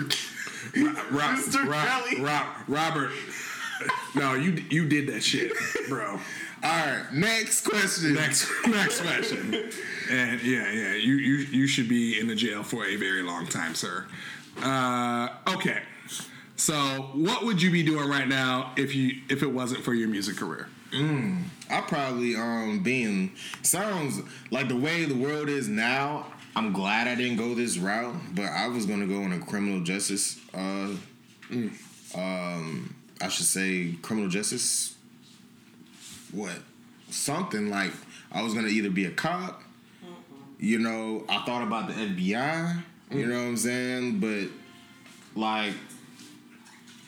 Rob, 0.75 1.37
Mr. 1.37 1.67
Rob- 1.67 1.87
Kelly. 1.87 2.21
Rob- 2.21 2.55
Robert. 2.67 3.11
No, 4.15 4.33
you 4.33 4.51
you 4.69 4.87
did 4.87 5.07
that 5.07 5.21
shit, 5.23 5.53
bro. 5.87 6.11
All 6.11 6.19
right, 6.63 7.05
next 7.13 7.61
question. 7.67 8.13
Next 8.15 8.47
next 8.67 9.01
question. 9.01 9.69
And 10.09 10.41
yeah, 10.41 10.71
yeah, 10.71 10.93
you 10.95 11.15
you 11.15 11.35
you 11.37 11.67
should 11.67 11.87
be 11.87 12.19
in 12.19 12.27
the 12.27 12.35
jail 12.35 12.63
for 12.63 12.85
a 12.85 12.95
very 12.95 13.21
long 13.21 13.45
time, 13.45 13.75
sir. 13.75 14.05
Uh, 14.63 15.29
okay. 15.55 15.81
So, 16.55 16.73
what 17.13 17.43
would 17.43 17.61
you 17.61 17.69
be 17.69 17.83
doing 17.83 18.07
right 18.09 18.27
now 18.27 18.71
if 18.77 18.95
you 18.95 19.21
if 19.29 19.43
it 19.43 19.51
wasn't 19.51 19.83
for 19.83 19.93
your 19.93 20.07
music 20.07 20.37
career? 20.37 20.69
I 20.93 21.81
probably 21.87 22.35
um 22.35 22.81
being 22.83 23.31
sounds 23.63 24.21
like 24.51 24.67
the 24.67 24.75
way 24.75 25.05
the 25.05 25.15
world 25.15 25.49
is 25.49 25.67
now. 25.67 26.27
I'm 26.55 26.71
glad 26.71 27.07
I 27.07 27.15
didn't 27.15 27.37
go 27.37 27.53
this 27.53 27.77
route, 27.77 28.15
but 28.33 28.45
I 28.45 28.67
was 28.67 28.85
gonna 28.85 29.07
go 29.07 29.19
in 29.21 29.33
a 29.33 29.39
criminal 29.39 29.81
justice. 29.81 30.39
Uh, 30.53 30.91
um, 32.15 32.95
I 33.21 33.27
should 33.27 33.45
say 33.45 33.95
criminal 34.01 34.29
justice. 34.29 34.95
What? 36.31 36.55
Something 37.09 37.69
like 37.69 37.91
I 38.31 38.41
was 38.41 38.53
gonna 38.53 38.69
either 38.69 38.89
be 38.89 39.05
a 39.05 39.11
cop. 39.11 39.63
You 40.59 40.79
know, 40.79 41.25
I 41.27 41.43
thought 41.45 41.63
about 41.63 41.87
the 41.87 41.93
FBI. 41.93 42.83
You 43.11 43.25
know 43.27 43.37
what 43.37 43.47
I'm 43.47 43.57
saying, 43.57 44.19
but 44.19 44.47
like 45.39 45.73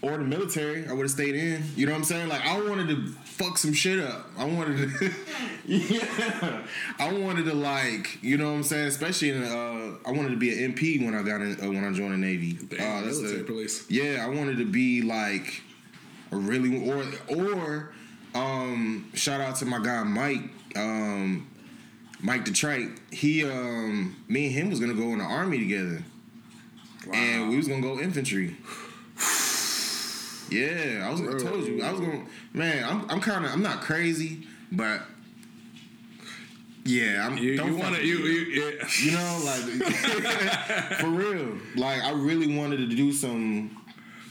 or 0.08 0.18
the 0.18 0.24
military, 0.24 0.88
I 0.88 0.94
would 0.94 1.04
have 1.04 1.12
stayed 1.12 1.36
in. 1.36 1.64
You 1.76 1.86
know 1.86 1.92
what 1.94 2.00
I'm 2.00 2.04
saying? 2.04 2.30
Like 2.30 2.46
I 2.46 2.60
wanted 2.62 2.88
to 2.90 3.08
fuck 3.26 3.58
some 3.58 3.74
shit 3.74 4.00
up. 4.00 4.28
I 4.38 4.46
wanted 4.46 4.90
to, 5.00 5.12
yeah. 5.66 6.62
I 7.00 7.14
wanted 7.14 7.46
to 7.46 7.54
like, 7.54 8.18
you 8.24 8.38
know 8.38 8.50
what 8.52 8.58
I'm 8.58 8.64
saying? 8.64 8.88
Especially 8.88 9.32
in, 9.32 9.44
uh, 9.44 9.98
I 10.08 10.12
wanted 10.12 10.30
to 10.30 10.38
be 10.38 10.64
an 10.64 10.74
MP 10.74 11.04
when 11.06 11.14
I 11.16 11.22
got 11.24 11.42
in, 11.42 11.58
uh, 11.62 11.68
when 11.70 11.84
I 11.84 11.92
joined 11.94 12.14
the 12.14 12.18
Navy. 12.18 12.54
Damn, 12.54 12.80
Uh, 12.80 13.06
that's 13.06 13.18
military 13.18 13.40
the- 13.40 13.44
police. 13.46 13.86
Yeah, 13.90 14.24
I 14.26 14.30
wanted 14.30 14.58
to 14.58 14.66
be 14.66 15.02
like 15.02 15.62
a 16.32 16.38
really 16.38 16.90
or 16.90 17.04
or 17.36 17.94
um 18.36 19.10
shout 19.14 19.40
out 19.42 19.56
to 19.58 19.66
my 19.66 19.80
guy 19.84 20.04
Mike. 20.04 20.50
Um 20.76 21.48
Mike 22.20 22.46
Detroit, 22.46 22.90
he 23.12 23.44
um 23.44 24.16
me 24.28 24.48
and 24.48 24.54
him 24.56 24.70
was 24.70 24.80
gonna 24.80 24.94
go 24.94 25.14
in 25.14 25.20
the 25.20 25.24
army 25.24 25.60
together. 25.60 26.04
And 27.14 27.50
we 27.50 27.56
was 27.58 27.68
gonna 27.70 27.82
go 27.82 28.00
infantry. 28.00 28.58
Yeah, 30.50 31.08
I 31.08 31.12
was. 31.12 31.22
I 31.22 31.38
told 31.38 31.66
you, 31.66 31.84
I 31.84 31.92
was 31.92 32.00
gonna. 32.00 32.26
Man, 32.54 32.84
I'm. 32.84 33.10
I'm 33.10 33.20
kind 33.20 33.46
of. 33.46 33.52
I'm 33.52 33.62
not 33.62 33.82
crazy, 33.82 34.48
but 34.72 35.02
yeah, 36.86 37.26
I'm. 37.26 37.38
You, 37.38 37.58
don't 37.58 37.74
you 37.74 37.78
want 37.78 37.96
to 37.96 38.06
you, 38.06 38.18
you, 38.20 38.62
yeah. 38.62 38.88
You 39.02 39.12
know, 39.12 39.42
like 39.46 39.62
for 41.00 41.10
real. 41.10 41.58
Like 41.76 42.02
I 42.02 42.12
really 42.12 42.56
wanted 42.56 42.78
to 42.78 42.88
do 42.88 43.12
some 43.12 43.84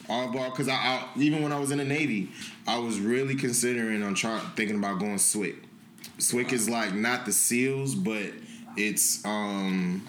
oddball 0.08 0.50
because 0.50 0.68
I, 0.68 0.74
I 0.74 1.08
even 1.16 1.42
when 1.42 1.52
I 1.52 1.58
was 1.58 1.70
in 1.70 1.78
the 1.78 1.84
Navy, 1.84 2.30
I 2.66 2.78
was 2.78 2.98
really 2.98 3.34
considering 3.34 4.02
on 4.02 4.14
trying 4.14 4.40
thinking 4.56 4.76
about 4.76 4.98
going 4.98 5.16
SWCC. 5.16 5.56
SWCC 6.18 6.52
is 6.52 6.68
like 6.70 6.94
not 6.94 7.26
the 7.26 7.32
SEALs, 7.32 7.94
but 7.94 8.32
it's 8.76 9.24
um 9.24 10.06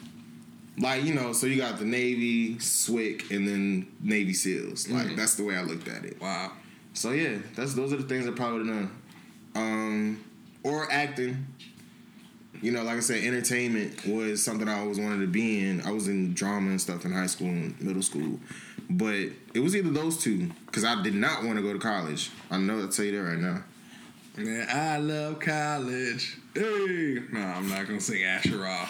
like 0.80 1.04
you 1.04 1.14
know, 1.14 1.34
so 1.34 1.48
you 1.48 1.58
got 1.58 1.80
the 1.80 1.86
Navy, 1.86 2.56
SWCC, 2.56 3.32
and 3.32 3.48
then 3.48 3.88
Navy 4.02 4.34
SEALs. 4.34 4.90
Like 4.90 5.16
that's 5.16 5.36
the 5.36 5.44
way 5.44 5.56
I 5.56 5.64
looked 5.64 5.88
at 5.88 6.06
it. 6.06 6.22
Wow. 6.22 6.52
So 6.94 7.12
yeah, 7.12 7.38
that's 7.56 7.74
those 7.74 7.94
are 7.94 7.98
the 7.98 8.08
things 8.08 8.28
I 8.28 8.32
probably 8.32 8.68
done. 8.68 8.92
Um, 9.56 10.24
or 10.64 10.92
acting. 10.92 11.48
You 12.62 12.72
know, 12.72 12.82
like 12.82 12.98
I 12.98 13.02
said, 13.02 13.24
entertainment 13.24 14.06
was 14.08 14.44
something 14.44 14.68
I 14.68 14.80
always 14.80 15.00
wanted 15.00 15.20
to 15.22 15.28
be 15.28 15.68
in. 15.68 15.82
I 15.82 15.92
was 15.92 16.08
in 16.08 16.34
drama 16.34 16.72
and 16.72 16.82
stuff 16.82 17.06
in 17.06 17.12
high 17.12 17.28
school 17.28 17.50
and 17.50 17.80
middle 17.80 18.02
school, 18.02 18.40
but 18.90 19.30
it 19.54 19.60
was 19.60 19.76
either 19.76 19.92
those 19.92 20.18
two 20.18 20.50
because 20.66 20.84
I 20.84 21.02
did 21.04 21.14
not 21.14 21.44
want 21.44 21.58
to 21.58 21.62
go 21.62 21.74
to 21.74 21.80
college. 21.80 22.32
I 22.50 22.58
know 22.58 22.80
I'll 22.80 22.88
tell 22.88 23.06
you 23.06 23.12
that 23.12 23.30
right 23.30 23.38
now. 23.38 23.64
Man, 24.38 24.68
I 24.70 24.98
love 24.98 25.40
college. 25.40 26.38
Hey. 26.54 27.22
No, 27.32 27.40
I'm 27.40 27.70
not 27.70 27.88
gonna 27.88 28.00
sing 28.00 28.24
Asher 28.24 28.58
Roth. 28.58 28.90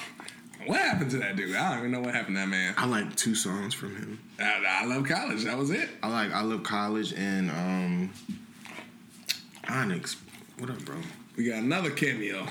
What 0.68 0.80
happened 0.80 1.12
to 1.12 1.18
that 1.20 1.36
dude? 1.38 1.56
I 1.56 1.70
don't 1.70 1.80
even 1.80 1.92
know 1.92 2.02
what 2.02 2.14
happened 2.14 2.36
to 2.36 2.42
that 2.42 2.48
man. 2.50 2.74
I 2.78 2.86
like 2.86 3.16
two 3.16 3.36
songs 3.36 3.74
from 3.74 3.96
him. 3.96 4.20
I, 4.40 4.82
I 4.82 4.86
love 4.86 5.06
college. 5.08 5.46
That 5.46 5.58
was 5.58 5.72
it. 5.72 5.90
I 6.04 6.10
like 6.10 6.32
I 6.34 6.42
love 6.42 6.64
college 6.64 7.14
and 7.14 7.50
um, 7.50 8.12
Onyx. 9.70 10.18
What 10.60 10.70
up, 10.70 10.80
bro? 10.84 10.98
We 11.38 11.46
got 11.46 11.60
another 11.60 11.90
cameo. 11.92 12.46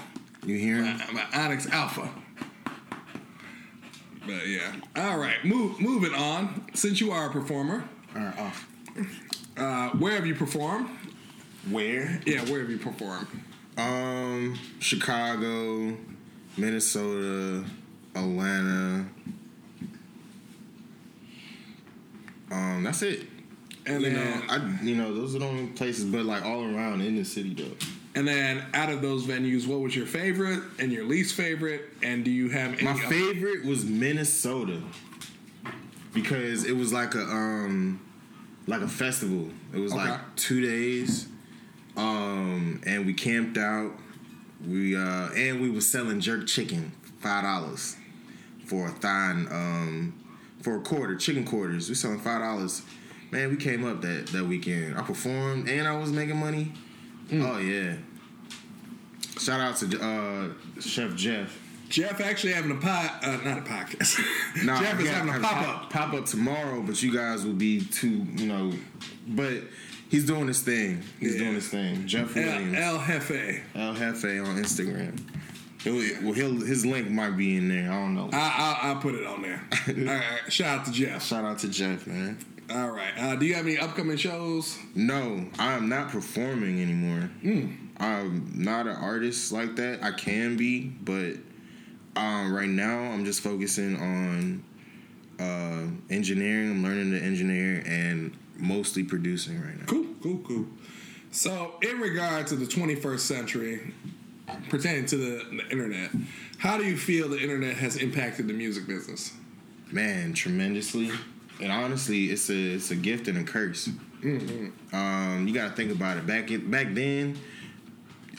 You 0.45 0.57
hear 0.57 0.83
him? 0.83 0.99
I'm 1.09 1.17
an 1.17 1.27
Onyx 1.35 1.67
Alpha. 1.71 2.09
But 4.27 4.47
yeah. 4.47 4.73
All 4.97 5.19
right. 5.19 5.45
Move, 5.45 5.81
moving 5.81 6.15
on. 6.15 6.67
Since 6.75 7.01
you 7.01 7.11
are 7.13 7.27
a 7.29 7.31
performer, 7.31 7.85
All 8.15 8.23
right, 8.23 8.39
off. 8.39 8.67
uh, 9.57 9.91
where 9.91 10.13
have 10.15 10.27
you 10.27 10.35
performed? 10.35 10.89
Where? 11.71 12.21
Yeah, 12.25 12.45
where 12.45 12.61
have 12.61 12.71
you 12.71 12.79
performed? 12.79 13.27
Um, 13.77 14.59
Chicago, 14.79 15.97
Minnesota, 16.57 17.65
Atlanta. 18.17 19.07
Um, 22.51 22.85
that's 22.85 23.03
it. 23.03 23.27
And 23.87 24.03
you 24.03 24.11
then, 24.11 24.47
know, 24.47 24.53
I 24.53 24.83
you 24.83 24.97
know 24.97 25.15
those 25.15 25.35
are 25.37 25.39
the 25.41 25.47
only 25.47 25.67
places, 25.69 26.05
but 26.05 26.25
like 26.25 26.45
all 26.45 26.63
around 26.65 27.01
in 27.03 27.17
the 27.17 27.25
city 27.25 27.55
though. 27.55 27.77
and 28.15 28.27
then, 28.27 28.65
out 28.75 28.89
of 28.91 29.01
those 29.03 29.25
venues, 29.25 29.67
what 29.67 29.81
was 29.81 29.95
your 29.95 30.07
favorite 30.07 30.61
and 30.79 30.91
your 30.93 31.05
least 31.05 31.35
favorite? 31.35 31.83
And 32.03 32.25
do 32.25 32.31
you 32.31 32.49
have 32.51 32.75
any? 32.75 32.83
My 32.85 32.91
other- 32.93 33.03
favorite 33.03 33.65
was 33.65 33.85
Minnesota 33.85 34.81
because 36.13 36.65
it 36.65 36.77
was 36.77 36.93
like 36.93 37.15
a 37.15 37.23
um 37.23 38.01
like 38.67 38.81
a 38.83 38.89
festival. 38.89 39.51
It 39.73 39.79
was 39.79 39.93
Okay. 39.93 40.09
like 40.11 40.37
two 40.37 40.61
days, 40.61 41.27
um, 41.97 42.81
and 42.87 43.07
we 43.07 43.13
camped 43.15 43.57
out. 43.59 43.93
We 44.67 44.97
uh, 44.97 45.29
and 45.37 45.61
we 45.61 45.71
were 45.71 45.81
selling 45.81 46.19
jerk 46.21 46.47
chicken 46.49 46.91
five 47.21 47.45
dollars 47.45 47.97
for 48.67 48.87
a 48.89 48.91
thigh 48.91 49.31
um 49.51 50.15
for 50.63 50.77
a 50.77 50.81
quarter 50.81 51.15
chicken 51.17 51.45
quarters. 51.45 51.89
We 51.89 51.95
selling 51.95 52.19
five 52.21 52.41
dollars. 52.41 52.83
Man, 53.31 53.51
we 53.51 53.57
came 53.57 53.85
up 53.85 54.01
that 54.03 54.27
that 54.29 54.45
weekend. 54.45 54.97
I 54.99 55.03
performed 55.03 55.69
and 55.69 55.87
I 55.87 55.97
was 55.97 56.11
making 56.13 56.37
money. 56.37 56.73
Oh 57.33 57.59
yeah. 57.59 57.95
Shout 59.39 59.61
out 59.61 59.77
to 59.77 60.01
uh, 60.03 60.81
Chef 60.81 61.15
Jeff. 61.15 61.63
Jeff 61.89 62.21
actually 62.21 62.53
having 62.53 62.71
a 62.73 62.77
pod, 62.77 63.11
uh, 63.23 63.37
not 63.45 63.59
a 63.59 63.61
podcast. 63.63 64.19
Nah, 64.65 64.81
Jeff 64.81 64.99
is 65.01 65.09
having 65.09 65.33
a 65.35 65.39
pop 65.39 65.69
up. 65.69 65.91
pop 65.91 66.15
up 66.15 66.25
tomorrow, 66.27 66.83
but 66.83 67.01
you 67.03 67.15
guys 67.15 67.45
will 67.45 67.53
be 67.53 67.81
too, 67.85 68.27
you 68.35 68.47
know. 68.47 68.73
But 69.29 69.59
he's 70.09 70.25
doing 70.25 70.49
his 70.49 70.63
thing. 70.63 71.03
He's 71.21 71.35
Yeah. 71.35 71.41
doing 71.43 71.55
his 71.55 71.69
thing. 71.69 72.07
Jeff 72.07 72.35
El, 72.37 72.43
Williams, 72.45 72.77
El 72.77 72.99
Jefe. 73.01 73.63
El 73.75 73.95
Jefe 73.95 74.39
on 74.41 74.57
Instagram. 74.57 75.21
It- 75.87 76.23
well, 76.23 76.33
he'll, 76.33 76.61
his 76.61 76.85
link 76.85 77.09
might 77.11 77.37
be 77.37 77.57
in 77.57 77.69
there. 77.69 77.91
I 77.91 77.95
don't 77.95 78.15
know. 78.15 78.31
I, 78.33 78.39
I, 78.83 78.89
I'll 78.89 78.97
put 79.01 79.15
it 79.15 79.27
on 79.27 79.43
there. 79.43 79.63
All 79.89 79.95
right. 80.05 80.53
Shout 80.53 80.81
out 80.81 80.85
to 80.87 80.93
Jeff. 80.93 81.25
Shout 81.25 81.45
out 81.45 81.59
to 81.61 81.69
Jeff, 81.69 82.07
man. 82.07 82.39
All 82.71 82.91
right. 82.91 83.13
Uh, 83.17 83.37
do 83.37 83.47
you 83.47 83.55
have 83.55 83.67
any 83.67 83.79
upcoming 83.79 84.17
shows? 84.17 84.77
No, 84.95 85.47
I 85.59 85.75
am 85.75 85.89
not 85.89 86.11
performing 86.11 86.83
anymore. 86.83 87.31
Hmm. 87.41 87.73
I'm 87.99 88.51
not 88.55 88.87
an 88.87 88.97
artist 88.97 89.53
like 89.53 89.77
that. 89.77 90.03
I 90.03 90.11
can 90.13 90.57
be, 90.57 90.89
but 90.89 91.35
um, 92.17 92.53
right 92.53 92.69
now 92.69 92.99
I'm 92.99 93.25
just 93.25 93.41
focusing 93.41 93.97
on 93.97 94.65
uh, 95.39 95.85
engineering. 96.13 96.73
I'm 96.73 96.83
learning 96.83 97.13
to 97.13 97.25
engineer 97.25 97.83
and 97.87 98.37
mostly 98.57 99.05
producing 99.05 99.63
right 99.63 99.79
now. 99.79 99.87
Cool, 99.87 100.07
cool, 100.23 100.39
cool. 100.39 100.67
So, 101.31 101.75
in 101.83 102.01
regard 102.01 102.47
to 102.49 102.57
the 102.57 102.65
21st 102.65 103.21
century, 103.21 103.95
pertaining 104.69 105.07
to 105.07 105.17
the, 105.17 105.57
the 105.57 105.69
internet, 105.71 106.11
How 106.59 106.77
do 106.77 106.85
you 106.85 106.97
feel 106.97 107.29
the 107.29 107.41
internet 107.41 107.77
has 107.77 107.97
impacted 107.97 108.49
the 108.49 108.55
music 108.55 108.87
business? 108.87 109.33
Man, 109.91 110.33
tremendously. 110.33 111.11
And 111.61 111.73
honestly, 111.73 112.27
it's 112.27 112.51
a 112.51 112.75
it's 112.75 112.91
a 112.91 112.97
gift 112.97 113.29
and 113.29 113.39
a 113.39 113.45
curse. 113.45 113.89
Um, 114.93 115.45
you 115.47 115.55
got 115.55 115.71
to 115.71 115.75
think 115.77 115.93
about 115.93 116.17
it. 116.17 116.27
Back 116.27 116.51
in, 116.51 116.71
back 116.71 116.89
then, 116.93 117.39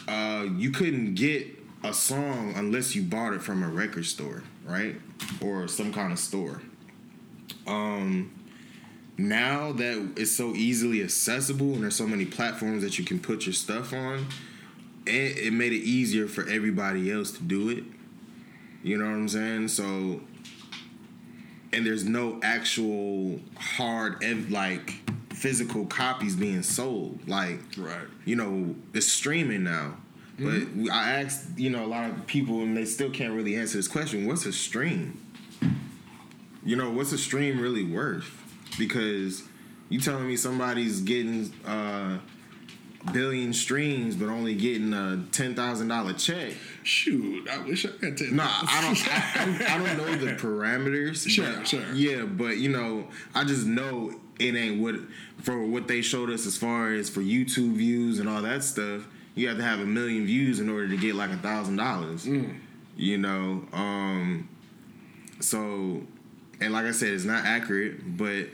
uh, 0.08 0.46
you 0.56 0.72
couldn't 0.72 1.16
get 1.16 1.48
a 1.84 1.94
song 1.94 2.54
unless 2.56 2.96
you 2.96 3.04
bought 3.04 3.34
it 3.34 3.42
from 3.42 3.64
a 3.64 3.68
record 3.68 4.06
store, 4.06 4.44
right, 4.66 4.96
or 5.42 5.68
some 5.68 5.94
kind 5.94 6.12
of 6.12 6.20
store. 6.20 6.62
Um, 7.66 8.34
now 9.18 9.72
that 9.74 10.14
it's 10.16 10.32
so 10.32 10.54
easily 10.54 11.02
accessible 11.04 11.74
and 11.74 11.84
there's 11.84 11.96
so 11.96 12.08
many 12.08 12.26
platforms 12.26 12.84
that 12.84 13.00
you 13.00 13.06
can 13.06 13.20
put 13.20 13.46
your 13.46 13.54
stuff 13.54 13.94
on, 13.94 14.28
it, 15.08 15.38
it 15.48 15.54
made 15.54 15.74
it 15.74 15.82
easier 15.84 16.28
for 16.28 16.48
everybody 16.48 17.12
else 17.12 17.32
to 17.32 17.44
do 17.44 17.70
it. 17.70 17.84
You 18.84 18.98
know 18.98 19.06
what 19.06 19.12
I'm 19.16 19.28
saying? 19.30 19.68
So 19.70 20.22
and 21.74 21.86
there's 21.86 22.06
no 22.06 22.40
actual 22.44 23.40
hard 23.58 24.24
ev- 24.24 24.50
like 24.52 25.02
physical 25.34 25.86
copies 25.86 26.36
being 26.36 26.64
sold 26.64 27.20
like 27.28 27.60
Right. 27.78 28.08
you 28.26 28.36
know 28.36 28.74
it's 28.94 29.08
streaming 29.08 29.64
now 29.64 29.98
but 30.40 30.74
we- 30.74 30.90
i 30.90 31.22
asked 31.22 31.60
you 31.60 31.70
know 31.70 31.86
a 31.86 31.88
lot 31.88 32.10
of 32.10 32.26
people 32.26 32.62
and 32.64 32.76
they 32.76 32.86
still 32.86 33.12
can't 33.12 33.34
really 33.34 33.56
answer 33.56 33.78
this 33.78 33.88
question 33.88 34.26
what's 34.26 34.48
a 34.48 34.54
stream 34.54 35.22
you 36.66 36.76
know 36.76 36.90
what's 36.90 37.12
a 37.12 37.18
stream 37.20 37.60
really 37.60 37.84
worth 37.84 38.32
because 38.80 39.44
you 39.90 40.00
telling 40.00 40.28
me 40.28 40.36
somebody's 40.38 41.02
getting 41.02 41.54
uh 41.66 42.18
billion 43.14 43.54
streams 43.54 44.16
but 44.16 44.30
only 44.30 44.56
getting 44.56 44.94
a 44.94 45.24
$10000 45.32 46.18
check 46.26 46.54
Shoot, 46.84 47.50
I 47.50 47.58
wish 47.60 47.86
I 47.86 47.90
could 47.90 48.18
tell. 48.18 48.28
no, 48.32 48.44
I 48.48 48.82
don't. 48.82 49.08
I, 49.10 49.32
I, 49.36 49.46
don't- 49.46 49.62
I 49.72 49.78
don't 49.78 49.98
know 49.98 50.16
the 50.26 50.32
parameters. 50.36 51.28
Sure, 51.30 51.52
but- 51.58 51.68
sure. 51.68 51.94
Yeah, 51.94 52.24
but 52.24 52.58
you 52.58 52.70
know, 52.70 53.08
I 53.36 53.44
just 53.44 53.66
know 53.66 54.14
it 54.40 54.56
ain't 54.56 54.82
what 54.82 54.96
for 55.42 55.66
what 55.66 55.88
they 55.90 56.02
showed 56.02 56.30
us 56.30 56.46
as 56.48 56.56
far 56.56 56.94
as 56.94 57.10
for 57.10 57.20
YouTube 57.20 57.74
views 57.76 58.20
and 58.20 58.30
all 58.30 58.42
that 58.44 58.64
stuff. 58.64 59.06
You 59.36 59.50
have 59.50 59.58
to 59.58 59.64
have 59.64 59.80
a 59.82 59.86
million 59.86 60.26
views 60.26 60.60
in 60.62 60.70
order 60.70 60.88
to 60.88 60.96
get 60.98 61.16
like 61.16 61.30
a 61.32 61.38
thousand 61.38 61.76
dollars. 61.76 62.26
You 62.96 63.18
know, 63.18 63.66
um, 63.74 64.48
so 65.42 66.04
and 66.62 66.72
like 66.74 66.86
I 66.86 66.92
said, 66.92 67.10
it's 67.10 67.26
not 67.26 67.44
accurate, 67.46 68.16
but 68.18 68.46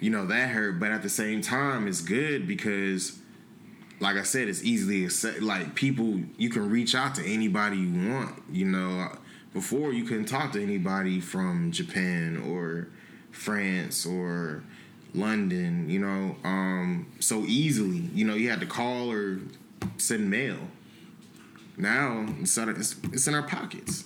you 0.00 0.10
know 0.10 0.26
that 0.26 0.50
hurt. 0.50 0.78
But 0.78 0.92
at 0.92 1.02
the 1.02 1.08
same 1.08 1.40
time, 1.40 1.88
it's 1.88 2.00
good 2.00 2.46
because 2.46 3.18
like 4.02 4.16
I 4.16 4.24
said, 4.24 4.48
it's 4.48 4.64
easily 4.64 5.04
accept- 5.04 5.42
like 5.42 5.76
people 5.76 6.20
you 6.36 6.50
can 6.50 6.68
reach 6.68 6.94
out 6.94 7.14
to 7.14 7.24
anybody 7.24 7.76
you 7.76 8.10
want. 8.10 8.42
You 8.50 8.66
know, 8.66 9.12
before 9.54 9.92
you 9.92 10.04
couldn't 10.04 10.24
talk 10.24 10.52
to 10.52 10.62
anybody 10.62 11.20
from 11.20 11.70
Japan 11.70 12.42
or 12.48 12.88
France 13.30 14.04
or 14.04 14.64
London. 15.14 15.88
You 15.88 16.00
know, 16.00 16.36
um, 16.42 17.12
so 17.20 17.44
easily. 17.46 18.10
You 18.12 18.24
know, 18.24 18.34
you 18.34 18.50
had 18.50 18.58
to 18.60 18.66
call 18.66 19.10
or 19.10 19.38
send 19.98 20.28
mail. 20.28 20.58
Now 21.76 22.26
it's, 22.40 22.58
it's, 22.58 22.96
it's 23.12 23.28
in 23.28 23.34
our 23.36 23.44
pockets. 23.44 24.04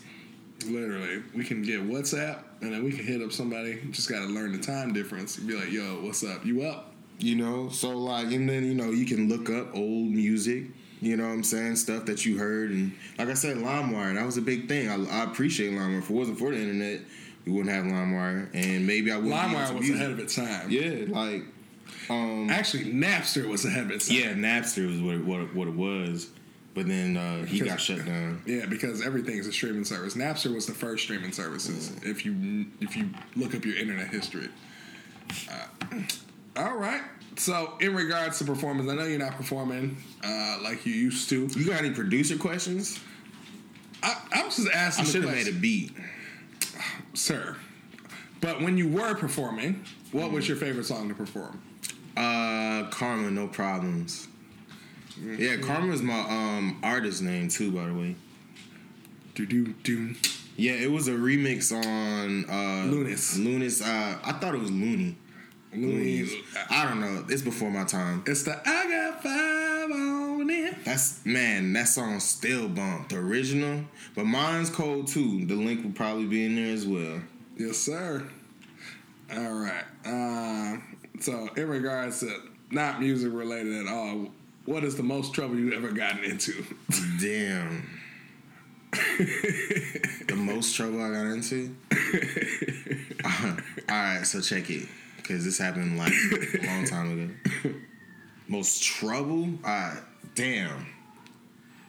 Literally, 0.66 1.22
we 1.34 1.42
can 1.42 1.62
get 1.62 1.80
WhatsApp 1.80 2.42
and 2.60 2.72
then 2.72 2.84
we 2.84 2.92
can 2.92 3.04
hit 3.04 3.22
up 3.22 3.32
somebody. 3.32 3.80
Just 3.90 4.10
got 4.10 4.20
to 4.20 4.26
learn 4.26 4.52
the 4.52 4.58
time 4.58 4.92
difference. 4.92 5.36
Be 5.36 5.54
like, 5.54 5.70
yo, 5.70 6.02
what's 6.02 6.22
up? 6.22 6.44
You 6.44 6.64
up? 6.64 6.92
You 7.18 7.34
know, 7.36 7.68
so 7.70 7.96
like, 7.96 8.26
and 8.32 8.48
then 8.48 8.64
you 8.64 8.74
know, 8.74 8.90
you 8.90 9.06
can 9.06 9.28
look 9.28 9.48
up 9.48 9.74
old 9.74 10.10
music. 10.10 10.64
You 11.00 11.16
know 11.16 11.24
what 11.26 11.32
I'm 11.34 11.44
saying? 11.44 11.76
Stuff 11.76 12.06
that 12.06 12.24
you 12.24 12.38
heard, 12.38 12.70
and 12.70 12.92
like 13.18 13.28
I 13.28 13.34
said, 13.34 13.58
LimeWire 13.58 14.14
that 14.14 14.24
was 14.24 14.38
a 14.38 14.42
big 14.42 14.66
thing. 14.68 14.88
I, 14.88 15.20
I 15.20 15.24
appreciate 15.24 15.72
LimeWire. 15.72 15.98
If 15.98 16.10
it 16.10 16.12
wasn't 16.12 16.38
for 16.38 16.50
the 16.50 16.58
internet, 16.58 17.00
we 17.44 17.52
wouldn't 17.52 17.74
have 17.74 17.84
LimeWire, 17.84 18.48
and 18.54 18.86
maybe 18.86 19.12
I 19.12 19.16
wouldn't. 19.16 19.34
LimeWire 19.34 19.72
was 19.74 19.82
music. 19.82 19.96
ahead 19.96 20.10
of 20.10 20.18
its 20.18 20.34
time. 20.34 20.70
Yeah, 20.70 21.04
like, 21.08 21.44
um, 22.08 22.48
Actually, 22.50 22.92
Napster 22.92 23.46
was 23.46 23.64
ahead 23.64 23.84
of 23.84 23.90
its 23.90 24.08
time. 24.08 24.16
yeah, 24.16 24.32
Napster 24.32 24.86
was 24.86 25.00
what 25.00 25.14
it, 25.14 25.24
what 25.24 25.40
it, 25.40 25.54
what 25.54 25.68
it 25.68 25.74
was, 25.74 26.30
but 26.74 26.88
then 26.88 27.16
uh, 27.16 27.44
he 27.44 27.60
got 27.60 27.80
shut 27.80 28.04
down. 28.04 28.42
Yeah, 28.46 28.66
because 28.66 29.04
everything's 29.04 29.46
a 29.46 29.52
streaming 29.52 29.84
service. 29.84 30.14
Napster 30.14 30.54
was 30.54 30.66
the 30.66 30.74
first 30.74 31.04
streaming 31.04 31.32
services. 31.32 31.92
If 32.02 32.24
you 32.24 32.66
if 32.80 32.96
you 32.96 33.10
look 33.36 33.54
up 33.54 33.64
your 33.64 33.76
internet 33.76 34.08
history. 34.08 34.48
Uh, 35.50 35.96
all 36.56 36.76
right. 36.76 37.02
So, 37.38 37.74
in 37.80 37.94
regards 37.94 38.38
to 38.38 38.44
performance, 38.44 38.88
I 38.90 38.94
know 38.94 39.04
you're 39.04 39.18
not 39.18 39.36
performing 39.36 39.96
uh, 40.24 40.58
like 40.62 40.86
you 40.86 40.92
used 40.94 41.28
to. 41.30 41.46
You 41.46 41.66
got 41.66 41.80
any 41.80 41.90
producer 41.90 42.36
questions? 42.36 42.98
I, 44.02 44.16
I 44.32 44.44
was 44.44 44.56
just 44.56 44.70
asking. 44.70 45.04
I 45.04 45.08
should 45.08 45.24
have 45.24 45.34
made 45.34 45.48
a 45.48 45.52
beat. 45.52 45.92
sir. 47.14 47.56
But 48.40 48.60
when 48.60 48.76
you 48.78 48.88
were 48.88 49.14
performing, 49.14 49.84
what 50.12 50.30
was 50.30 50.46
your 50.48 50.56
favorite 50.56 50.84
song 50.86 51.08
to 51.08 51.14
perform? 51.14 51.62
Uh, 52.16 52.88
Karma, 52.90 53.30
no 53.30 53.48
problems. 53.48 54.28
Yeah, 55.20 55.56
Karma's 55.56 56.02
my 56.02 56.20
um 56.20 56.78
artist 56.82 57.22
name 57.22 57.48
too, 57.48 57.72
by 57.72 57.86
the 57.86 57.94
way. 57.94 58.16
Do 59.34 59.46
do 59.46 59.72
do. 59.82 60.14
Yeah, 60.56 60.72
it 60.72 60.90
was 60.90 61.08
a 61.08 61.12
remix 61.12 61.72
on 61.72 62.44
uh 62.48 62.90
Luniz. 62.90 63.38
Luniz. 63.38 63.82
Uh, 63.82 64.18
I 64.24 64.32
thought 64.32 64.54
it 64.54 64.60
was 64.60 64.70
Looney. 64.70 65.16
Luniz. 65.74 66.32
I 66.70 66.86
don't 66.86 67.00
know. 67.00 67.24
It's 67.28 67.42
before 67.42 67.70
my 67.70 67.84
time. 67.84 68.22
It's 68.26 68.42
the 68.44 68.60
I 68.64 68.88
got 68.88 69.22
five 69.22 69.90
on 69.90 70.50
it. 70.50 70.84
That's 70.84 71.24
man. 71.24 71.72
That 71.72 71.88
song 71.88 72.20
still 72.20 72.68
bumped. 72.68 73.10
The 73.10 73.18
original, 73.18 73.84
but 74.14 74.24
mine's 74.24 74.70
cold 74.70 75.08
too. 75.08 75.44
The 75.46 75.54
link 75.54 75.84
will 75.84 75.92
probably 75.92 76.26
be 76.26 76.44
in 76.44 76.56
there 76.56 76.72
as 76.72 76.86
well. 76.86 77.20
Yes, 77.56 77.78
sir. 77.78 78.26
All 79.32 79.54
right. 79.54 79.84
Uh, 80.04 80.78
so, 81.20 81.48
in 81.56 81.68
regards 81.68 82.20
to 82.20 82.42
not 82.70 83.00
music 83.00 83.32
related 83.32 83.86
at 83.86 83.92
all, 83.92 84.30
what 84.64 84.84
is 84.84 84.96
the 84.96 85.02
most 85.02 85.34
trouble 85.34 85.56
you 85.56 85.72
ever 85.72 85.90
gotten 85.90 86.24
into? 86.24 86.64
Damn. 87.20 87.98
the 88.92 90.36
most 90.36 90.76
trouble 90.76 91.02
I 91.02 91.10
got 91.12 91.26
into. 91.26 91.74
All 93.88 93.96
right, 93.96 94.22
so 94.24 94.40
check 94.40 94.70
it 94.70 94.88
because 95.26 95.44
this 95.44 95.58
happened 95.58 95.98
like 95.98 96.12
a 96.12 96.66
long 96.66 96.84
time 96.84 97.12
ago. 97.12 97.74
Most 98.48 98.82
trouble? 98.82 99.48
Right, 99.64 100.00
damn. 100.34 100.86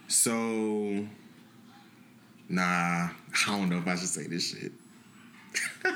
So, 0.08 1.06
nah, 2.50 2.64
I 3.10 3.12
don't 3.46 3.70
know 3.70 3.78
if 3.78 3.88
I 3.88 3.96
should 3.96 4.08
say 4.10 4.28
this 4.28 4.52
shit. 4.52 4.72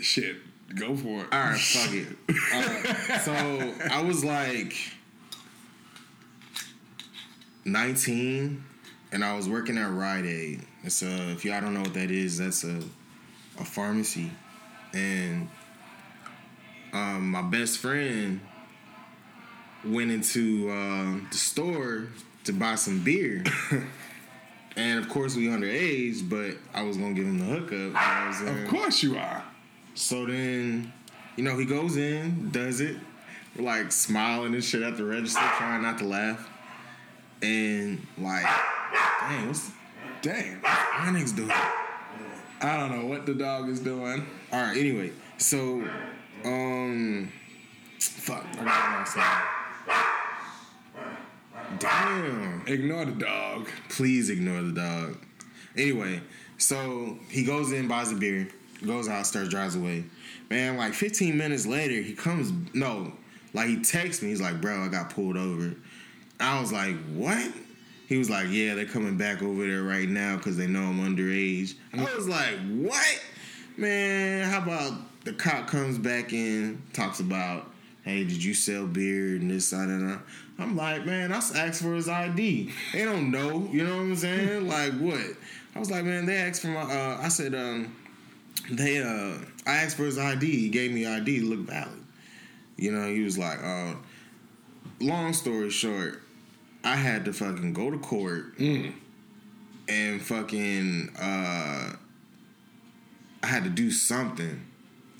Shit, 0.00 0.36
go 0.74 0.96
for 0.96 1.20
it. 1.20 1.28
All 1.32 1.40
right, 1.40 1.58
fuck 1.58 1.94
it. 1.94 2.16
Uh, 2.54 3.18
so 3.20 3.74
I 3.90 4.02
was 4.02 4.24
like 4.24 4.74
19, 7.64 8.64
and 9.12 9.24
I 9.24 9.34
was 9.34 9.48
working 9.48 9.78
at 9.78 9.90
Rite 9.90 10.26
Aid. 10.26 10.62
It's 10.82 11.02
a, 11.02 11.30
if 11.30 11.44
y'all 11.44 11.60
don't 11.60 11.74
know 11.74 11.80
what 11.80 11.94
that 11.94 12.10
is, 12.10 12.38
that's 12.38 12.64
a 12.64 12.80
a 13.58 13.64
pharmacy, 13.64 14.30
and 14.92 15.48
um, 16.94 17.30
my 17.30 17.42
best 17.42 17.78
friend 17.78 18.40
went 19.84 20.10
into 20.10 20.70
uh, 20.70 21.16
the 21.30 21.36
store 21.36 22.08
to 22.44 22.52
buy 22.52 22.76
some 22.76 23.04
beer. 23.04 23.44
And 24.76 24.98
of 24.98 25.08
course 25.08 25.36
we 25.36 25.46
underage, 25.46 26.28
but 26.28 26.56
I 26.74 26.82
was 26.82 26.96
gonna 26.96 27.14
give 27.14 27.26
him 27.26 27.38
the 27.38 27.44
hookup. 27.44 27.70
you 27.70 27.86
know 27.86 27.92
what 27.92 28.00
I'm 28.00 28.32
saying? 28.32 28.62
Of 28.64 28.68
course 28.68 29.02
you 29.02 29.16
are. 29.16 29.44
So 29.94 30.26
then, 30.26 30.92
you 31.36 31.44
know, 31.44 31.56
he 31.56 31.64
goes 31.64 31.96
in, 31.96 32.50
does 32.50 32.80
it, 32.80 32.96
we're 33.56 33.64
like 33.64 33.92
smiling 33.92 34.54
and 34.54 34.64
shit 34.64 34.82
at 34.82 34.96
the 34.96 35.04
register, 35.04 35.40
trying 35.56 35.82
not 35.82 35.98
to 35.98 36.04
laugh. 36.04 36.48
And 37.40 38.04
like, 38.18 38.44
dang, 39.20 39.46
what's 39.46 39.70
Dang. 40.22 40.60
my 40.62 41.10
niggas 41.10 41.36
doing? 41.36 41.50
I 42.60 42.76
don't 42.78 42.98
know 42.98 43.06
what 43.06 43.26
the 43.26 43.34
dog 43.34 43.68
is 43.68 43.78
doing. 43.78 44.26
All 44.50 44.60
right, 44.60 44.76
anyway, 44.76 45.12
so, 45.36 45.86
um, 46.44 47.32
fuck, 47.98 48.44
I 48.60 48.64
got. 48.64 49.64
Damn. 51.78 52.62
Ignore 52.66 53.06
the 53.06 53.12
dog. 53.12 53.68
Please 53.88 54.30
ignore 54.30 54.62
the 54.62 54.72
dog. 54.72 55.16
Anyway, 55.76 56.20
so 56.58 57.18
he 57.28 57.44
goes 57.44 57.72
in, 57.72 57.88
buys 57.88 58.12
a 58.12 58.14
beer, 58.14 58.48
goes 58.86 59.08
out, 59.08 59.26
starts 59.26 59.48
drives 59.48 59.74
away. 59.74 60.04
Man, 60.50 60.76
like 60.76 60.94
15 60.94 61.36
minutes 61.36 61.66
later, 61.66 62.00
he 62.00 62.12
comes. 62.14 62.52
No, 62.74 63.12
like 63.54 63.68
he 63.68 63.82
texts 63.82 64.22
me. 64.22 64.28
He's 64.28 64.40
like, 64.40 64.60
"Bro, 64.60 64.84
I 64.84 64.88
got 64.88 65.10
pulled 65.10 65.36
over." 65.36 65.74
I 66.38 66.60
was 66.60 66.72
like, 66.72 66.96
"What?" 67.14 67.50
He 68.06 68.18
was 68.18 68.28
like, 68.28 68.48
"Yeah, 68.50 68.74
they're 68.74 68.84
coming 68.84 69.16
back 69.16 69.42
over 69.42 69.66
there 69.66 69.82
right 69.82 70.08
now 70.08 70.36
because 70.36 70.56
they 70.56 70.66
know 70.66 70.82
I'm 70.82 71.00
underage." 71.00 71.74
I 71.92 72.14
was 72.14 72.28
like, 72.28 72.56
"What?" 72.68 73.22
Man, 73.76 74.48
how 74.48 74.62
about 74.62 74.92
the 75.24 75.32
cop 75.32 75.66
comes 75.66 75.98
back 75.98 76.32
in, 76.32 76.82
talks 76.92 77.20
about, 77.20 77.70
"Hey, 78.02 78.24
did 78.24 78.42
you 78.42 78.54
sell 78.54 78.86
beer 78.86 79.36
and 79.36 79.50
this, 79.50 79.70
that, 79.70 79.88
and 79.88 80.08
that?" 80.08 80.20
I'm 80.58 80.76
like, 80.76 81.04
man, 81.04 81.32
I 81.32 81.36
asked 81.36 81.82
for 81.82 81.94
his 81.94 82.08
ID. 82.08 82.72
They 82.92 83.04
don't 83.04 83.30
know, 83.30 83.68
you 83.72 83.84
know 83.84 83.96
what 83.96 84.02
I'm 84.02 84.16
saying? 84.16 84.68
like 84.68 84.92
what? 84.98 85.20
I 85.74 85.78
was 85.78 85.90
like, 85.90 86.04
man, 86.04 86.26
they 86.26 86.36
asked 86.36 86.62
for 86.62 86.68
my. 86.68 86.82
Uh, 86.82 87.18
I 87.20 87.28
said, 87.28 87.54
um, 87.54 87.94
they. 88.70 89.02
Uh, 89.02 89.38
I 89.66 89.76
asked 89.76 89.96
for 89.96 90.04
his 90.04 90.18
ID. 90.18 90.46
He 90.46 90.68
gave 90.68 90.92
me 90.92 91.06
ID. 91.06 91.40
Look 91.40 91.60
valid. 91.60 91.88
You 92.76 92.92
know, 92.92 93.06
he 93.08 93.22
was 93.22 93.38
like, 93.38 93.58
uh, 93.62 93.94
long 95.00 95.32
story 95.32 95.70
short, 95.70 96.22
I 96.82 96.96
had 96.96 97.24
to 97.24 97.32
fucking 97.32 97.72
go 97.72 97.90
to 97.90 97.98
court 97.98 98.58
and 99.88 100.22
fucking. 100.22 101.10
Uh, 101.18 101.92
I 103.42 103.46
had 103.46 103.64
to 103.64 103.70
do 103.70 103.90
something, 103.90 104.64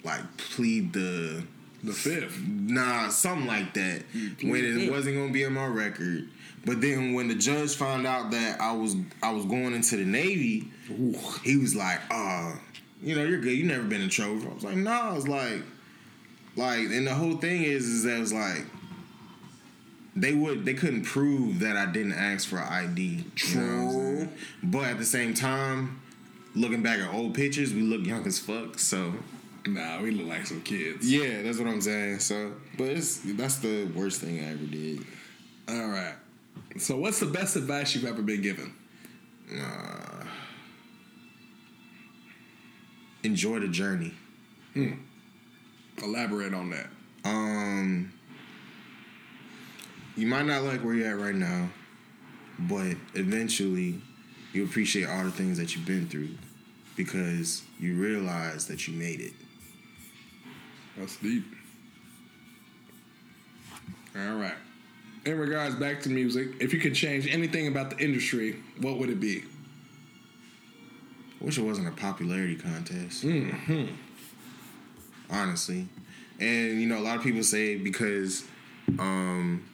like 0.05 0.37
plead 0.37 0.93
the 0.93 1.45
The 1.83 1.93
fifth. 1.93 2.39
Nah, 2.47 3.09
something 3.09 3.47
like 3.47 3.75
that. 3.75 4.03
When 4.43 4.65
it 4.65 4.91
wasn't 4.91 5.17
gonna 5.17 5.33
be 5.33 5.45
on 5.45 5.55
my 5.55 5.67
record. 5.67 6.29
But 6.67 6.81
then 6.81 7.13
when 7.13 7.29
the 7.29 7.35
judge 7.35 7.75
found 7.75 8.07
out 8.07 8.31
that 8.31 8.61
I 8.61 8.73
was 8.73 8.97
I 9.23 9.33
was 9.33 9.45
going 9.45 9.75
into 9.75 9.97
the 9.97 10.05
Navy, 10.05 10.71
he 11.43 11.57
was 11.57 11.75
like, 11.75 12.01
uh, 12.11 12.55
you 13.03 13.15
know, 13.15 13.25
you're 13.25 13.41
good. 13.41 13.53
You 13.53 13.65
never 13.65 13.85
been 13.85 14.01
in 14.01 14.09
trouble. 14.09 14.43
I 14.51 14.55
was 14.55 14.65
like, 14.65 14.77
no, 14.77 14.91
nah. 14.91 15.11
I 15.11 15.13
was 15.13 15.29
like, 15.29 15.63
like, 16.57 16.79
and 16.81 17.07
the 17.07 17.15
whole 17.15 17.37
thing 17.37 17.65
is, 17.65 17.87
is 17.87 18.05
that 18.05 18.21
it's 18.21 18.33
like 18.33 18.65
they 20.17 20.33
would 20.33 20.65
they 20.65 20.75
couldn't 20.75 21.03
prove 21.05 21.61
that 21.61 21.77
I 21.77 21.87
didn't 21.87 22.13
ask 22.15 22.49
for 22.49 22.59
ID. 22.59 23.03
you 23.03 23.17
know 23.17 23.25
True. 23.35 24.29
But 24.63 24.85
at 24.85 24.99
the 24.99 25.05
same 25.05 25.35
time, 25.35 26.01
looking 26.55 26.83
back 26.83 27.01
at 27.01 27.13
old 27.13 27.35
pictures, 27.35 27.75
we 27.75 27.83
look 27.83 28.07
young 28.07 28.27
as 28.27 28.39
fuck. 28.39 28.79
So 28.79 29.13
Nah, 29.67 30.01
we 30.03 30.11
look 30.11 30.27
like 30.27 30.47
some 30.47 30.61
kids. 30.61 31.11
yeah, 31.11 31.43
that's 31.43 31.59
what 31.59 31.69
I'm 31.69 31.81
saying. 31.81 32.19
So, 32.19 32.53
but 32.77 32.89
it's 32.89 33.21
that's 33.25 33.57
the 33.57 33.87
worst 33.87 34.21
thing 34.21 34.41
I 34.41 34.53
ever 34.53 34.65
did. 34.65 35.05
All 35.69 35.89
right. 35.89 36.15
So, 36.79 36.97
what's 36.97 37.21
the 37.21 37.27
best 37.27 37.57
advice 37.57 37.95
you've 37.95 38.05
ever 38.05 38.23
been 38.23 38.43
given? 38.43 38.75
Enjoy 43.23 43.59
the 43.59 43.69
journey. 43.69 44.13
Hmm. 44.75 44.93
Elaborate 46.03 46.53
on 46.53 46.71
that. 46.71 46.89
Um, 47.25 48.13
you 50.17 50.27
might 50.27 50.45
not 50.45 50.63
like 50.63 50.85
where 50.85 50.95
you're 50.95 51.09
at 51.09 51.19
right 51.19 51.35
now, 51.35 51.71
but 52.59 52.97
eventually 53.15 54.01
you 54.53 54.65
appreciate 54.65 55.09
all 55.09 55.25
the 55.25 55.31
things 55.31 55.57
that 55.59 55.75
you've 55.75 55.87
been 55.87 56.07
through 56.07 56.31
because 56.97 57.63
you 57.81 57.95
realize 57.95 58.67
that 58.67 58.87
you 58.87 58.95
made 58.95 59.21
it. 59.21 59.33
That's 60.97 61.17
deep. 61.17 61.45
All 64.17 64.35
right. 64.37 64.55
In 65.27 65.39
regards 65.39 65.75
back 65.75 66.03
to 66.03 66.09
music, 66.09 66.49
if 66.61 66.73
you 66.73 66.81
could 66.81 66.95
change 66.95 67.27
anything 67.27 67.67
about 67.67 67.91
the 67.91 68.05
industry, 68.05 68.63
what 68.81 68.99
would 68.99 69.11
it 69.11 69.21
be? 69.21 69.43
Wish 71.41 71.59
it 71.59 71.63
wasn't 71.63 71.89
a 71.89 71.93
popularity 71.93 72.57
contest. 72.57 73.25
Honestly. 75.31 75.89
And 76.41 76.81
you 76.81 76.87
know, 76.87 76.99
a 76.99 77.01
lot 77.01 77.17
of 77.17 77.23
people 77.23 77.43
say 77.43 77.77
because 77.77 78.45
um 78.99 79.65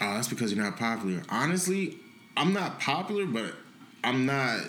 oh, 0.00 0.14
that's 0.14 0.28
because 0.28 0.52
you're 0.52 0.64
not 0.64 0.76
popular. 0.76 1.22
Honestly, 1.28 1.98
I'm 2.36 2.52
not 2.52 2.80
popular, 2.80 3.26
but 3.26 3.54
I'm 4.02 4.26
not 4.26 4.60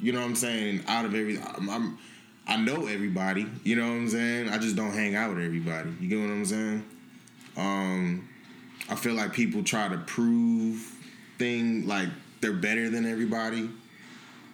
you 0.00 0.12
know 0.12 0.20
what 0.20 0.26
I'm 0.26 0.36
saying, 0.36 0.84
out 0.88 1.04
of 1.04 1.14
everything, 1.14 1.44
I'm, 1.56 1.70
I'm 1.70 1.98
I 2.46 2.56
know 2.56 2.86
everybody, 2.86 3.46
you 3.64 3.76
know 3.76 3.88
what 3.88 3.96
I'm 3.96 4.08
saying? 4.08 4.48
I 4.48 4.58
just 4.58 4.76
don't 4.76 4.92
hang 4.92 5.16
out 5.16 5.34
with 5.34 5.44
everybody. 5.44 5.90
You 6.00 6.08
get 6.08 6.20
what 6.20 6.30
I'm 6.30 6.44
saying? 6.44 6.84
Um 7.56 8.28
I 8.88 8.94
feel 8.94 9.14
like 9.14 9.32
people 9.32 9.64
try 9.64 9.88
to 9.88 9.98
prove 9.98 10.92
thing 11.38 11.86
like 11.86 12.08
they're 12.40 12.52
better 12.52 12.88
than 12.88 13.04
everybody 13.04 13.68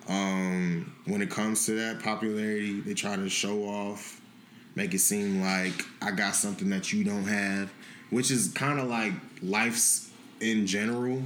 um, 0.09 0.93
when 1.05 1.23
it 1.23 1.31
comes 1.31 1.67
to 1.67 1.73
that 1.75 2.03
popularity, 2.03 2.81
they 2.81 2.95
try 2.95 3.17
to 3.17 3.29
show 3.29 3.65
off, 3.65 4.21
make 4.75 4.95
it 4.95 4.99
seem 4.99 5.41
like 5.41 5.85
I 6.01 6.11
got 6.11 6.35
something 6.35 6.69
that 6.71 6.93
you 6.93 7.05
don't 7.05 7.25
have, 7.25 7.73
which 8.11 8.31
is 8.31 8.49
kind 8.53 8.81
of 8.81 8.89
like 8.89 9.13
life's 9.43 10.11
in 10.41 10.67
general. 10.67 11.23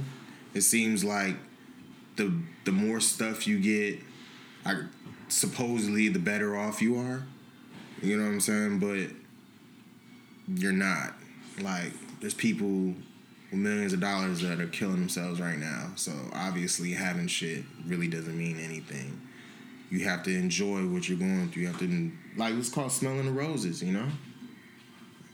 It 0.53 0.61
seems 0.61 1.03
like 1.03 1.35
the 2.17 2.31
the 2.65 2.71
more 2.71 2.99
stuff 2.99 3.47
you 3.47 3.59
get, 3.59 3.99
I, 4.65 4.83
supposedly 5.29 6.07
the 6.09 6.19
better 6.19 6.57
off 6.57 6.81
you 6.81 6.97
are. 6.97 7.23
You 8.01 8.17
know 8.17 8.23
what 8.23 8.31
I'm 8.31 8.39
saying? 8.39 8.79
But 8.79 9.11
you're 10.47 10.71
not. 10.71 11.13
Like 11.61 11.91
there's 12.19 12.33
people 12.33 12.93
with 13.51 13.59
millions 13.59 13.93
of 13.93 13.99
dollars 13.99 14.41
that 14.41 14.59
are 14.59 14.67
killing 14.67 14.99
themselves 14.99 15.39
right 15.39 15.57
now. 15.57 15.91
So 15.95 16.11
obviously 16.33 16.91
having 16.91 17.27
shit 17.27 17.63
really 17.85 18.07
doesn't 18.07 18.37
mean 18.37 18.59
anything. 18.59 19.21
You 19.89 20.03
have 20.05 20.23
to 20.23 20.35
enjoy 20.35 20.85
what 20.85 21.07
you're 21.07 21.17
going 21.17 21.49
through. 21.49 21.63
You 21.63 21.67
have 21.69 21.79
to 21.79 22.11
like 22.35 22.53
it's 22.55 22.69
called 22.69 22.91
smelling 22.91 23.25
the 23.25 23.31
roses, 23.31 23.81
you 23.81 23.93
know? 23.93 24.07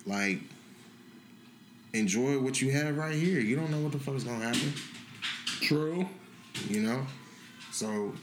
Like 0.06 0.40
enjoy 1.94 2.40
what 2.40 2.62
you 2.62 2.72
have 2.72 2.98
right 2.98 3.16
here. 3.16 3.40
You 3.40 3.56
don't 3.56 3.72
know 3.72 3.80
what 3.80 3.92
the 3.92 4.00
fuck 4.00 4.16
is 4.16 4.24
gonna 4.24 4.46
happen, 4.46 4.74
True. 5.62 6.08
you 6.70 6.82
know? 6.82 7.06
So 7.72 8.14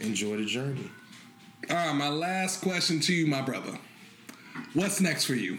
enjoy 0.00 0.36
the 0.36 0.44
journey. 0.44 0.90
All 1.70 1.76
right, 1.76 1.94
my 1.94 2.08
last 2.08 2.62
question 2.62 3.00
to 3.00 3.12
you, 3.12 3.26
my 3.26 3.42
brother. 3.42 3.78
What's 4.74 5.00
next 5.00 5.24
for 5.24 5.34
you? 5.34 5.58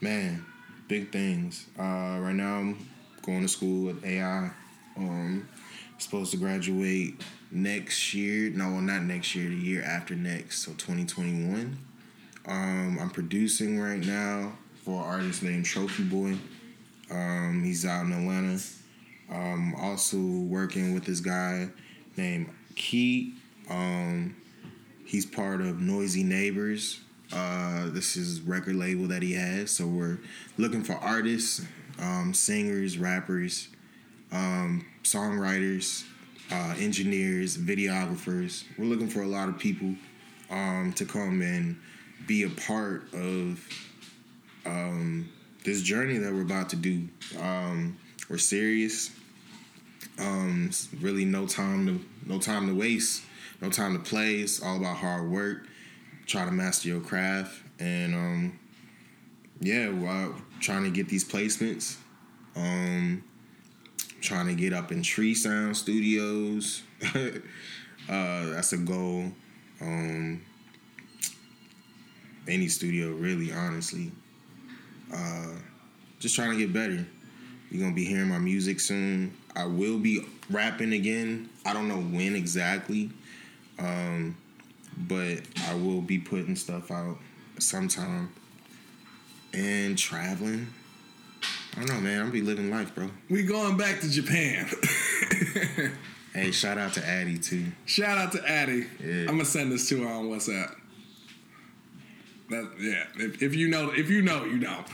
Man, 0.00 0.44
big 0.88 1.10
things. 1.10 1.66
Uh, 1.78 2.18
right 2.20 2.34
now, 2.34 2.56
I'm 2.56 2.88
going 3.22 3.42
to 3.42 3.48
school 3.48 3.90
at 3.90 4.04
AI. 4.04 4.50
Um, 4.96 5.48
supposed 5.98 6.30
to 6.32 6.36
graduate 6.36 7.20
next 7.50 8.14
year. 8.14 8.50
No, 8.50 8.70
well, 8.72 8.80
not 8.80 9.02
next 9.02 9.34
year. 9.34 9.48
The 9.48 9.56
year 9.56 9.82
after 9.82 10.14
next, 10.14 10.62
so 10.62 10.72
2021. 10.72 11.78
Um, 12.46 12.98
I'm 13.00 13.10
producing 13.10 13.80
right 13.80 14.04
now 14.04 14.52
for 14.84 15.02
an 15.02 15.08
artist 15.08 15.42
named 15.42 15.64
Trophy 15.64 16.04
Boy. 16.04 16.36
Um, 17.10 17.62
he's 17.64 17.84
out 17.84 18.06
in 18.06 18.12
Atlanta. 18.12 18.58
Um, 19.30 19.74
also 19.74 20.16
working 20.16 20.94
with 20.94 21.04
this 21.04 21.20
guy 21.20 21.68
named 22.16 22.50
Keith. 22.74 23.34
Um, 23.68 24.36
he's 25.04 25.26
part 25.26 25.60
of 25.60 25.80
Noisy 25.80 26.22
Neighbors. 26.22 27.00
Uh, 27.32 27.88
this 27.90 28.16
is 28.16 28.40
record 28.40 28.76
label 28.76 29.06
that 29.08 29.22
he 29.22 29.34
has. 29.34 29.70
So 29.70 29.86
we're 29.86 30.18
looking 30.56 30.82
for 30.82 30.94
artists, 30.94 31.62
um, 32.00 32.32
singers, 32.32 32.98
rappers, 32.98 33.68
um, 34.32 34.86
songwriters, 35.02 36.04
uh, 36.50 36.74
engineers, 36.78 37.56
videographers. 37.56 38.64
We're 38.78 38.86
looking 38.86 39.08
for 39.08 39.22
a 39.22 39.26
lot 39.26 39.48
of 39.48 39.58
people 39.58 39.94
um, 40.50 40.92
to 40.94 41.04
come 41.04 41.42
and 41.42 41.78
be 42.26 42.44
a 42.44 42.48
part 42.48 43.12
of 43.12 43.68
um, 44.64 45.28
this 45.64 45.82
journey 45.82 46.18
that 46.18 46.32
we're 46.32 46.42
about 46.42 46.70
to 46.70 46.76
do. 46.76 47.08
Um, 47.38 47.98
we're 48.28 48.38
serious. 48.38 49.10
Um, 50.18 50.70
really 51.00 51.24
no 51.24 51.46
time 51.46 51.86
to 51.86 52.04
no 52.28 52.40
time 52.40 52.66
to 52.66 52.74
waste, 52.74 53.22
no 53.60 53.70
time 53.70 53.92
to 53.94 53.98
play. 53.98 54.36
It's 54.36 54.62
all 54.62 54.76
about 54.76 54.96
hard 54.96 55.30
work. 55.30 55.66
Try 56.26 56.44
to 56.44 56.50
master 56.50 56.88
your 56.88 57.00
craft, 57.00 57.62
and 57.78 58.14
um, 58.14 58.58
yeah, 59.60 59.88
while 59.88 60.34
trying 60.60 60.84
to 60.84 60.90
get 60.90 61.08
these 61.08 61.24
placements. 61.24 61.96
Um, 62.56 63.24
trying 64.20 64.46
to 64.46 64.54
get 64.54 64.72
up 64.72 64.92
in 64.92 65.02
Tree 65.02 65.34
Sound 65.34 65.76
Studios. 65.76 66.82
uh, 67.14 67.30
that's 68.08 68.72
a 68.72 68.78
goal. 68.78 69.32
Um, 69.80 70.42
any 72.48 72.68
studio, 72.68 73.12
really, 73.12 73.52
honestly. 73.52 74.10
Uh, 75.14 75.54
just 76.18 76.34
trying 76.34 76.50
to 76.50 76.56
get 76.56 76.72
better. 76.72 77.06
You're 77.70 77.82
gonna 77.82 77.94
be 77.94 78.04
hearing 78.04 78.28
my 78.28 78.38
music 78.38 78.80
soon. 78.80 79.36
I 79.54 79.66
will 79.66 79.98
be 79.98 80.26
rapping 80.50 80.92
again. 80.92 81.50
I 81.64 81.72
don't 81.72 81.88
know 81.88 82.00
when 82.00 82.34
exactly, 82.34 83.10
um, 83.78 84.36
but 84.96 85.40
I 85.68 85.74
will 85.74 86.00
be 86.00 86.18
putting 86.18 86.56
stuff 86.56 86.90
out 86.90 87.18
sometime. 87.58 88.32
And 89.54 89.96
traveling. 89.96 90.66
I 91.74 91.80
don't 91.80 91.88
know, 91.88 92.00
man. 92.00 92.26
I'll 92.26 92.30
be 92.30 92.42
living 92.42 92.70
life, 92.70 92.94
bro. 92.94 93.08
We 93.30 93.44
going 93.44 93.78
back 93.78 94.00
to 94.00 94.10
Japan. 94.10 94.68
Hey, 96.38 96.50
shout 96.52 96.78
out 96.78 96.92
to 96.92 97.04
Addie 97.06 97.38
too. 97.38 97.66
Shout 97.84 98.16
out 98.18 98.32
to 98.32 98.48
Addie. 98.48 98.86
Yeah. 99.04 99.22
I'm 99.22 99.26
gonna 99.26 99.44
send 99.44 99.72
this 99.72 99.88
to 99.88 100.02
her 100.02 100.08
on 100.08 100.26
WhatsApp. 100.26 100.74
That, 102.50 102.70
yeah, 102.78 103.04
if, 103.16 103.42
if 103.42 103.56
you 103.56 103.68
know, 103.68 103.90
if 103.90 104.08
you 104.08 104.22
know, 104.22 104.44
you 104.44 104.58
know. 104.58 104.70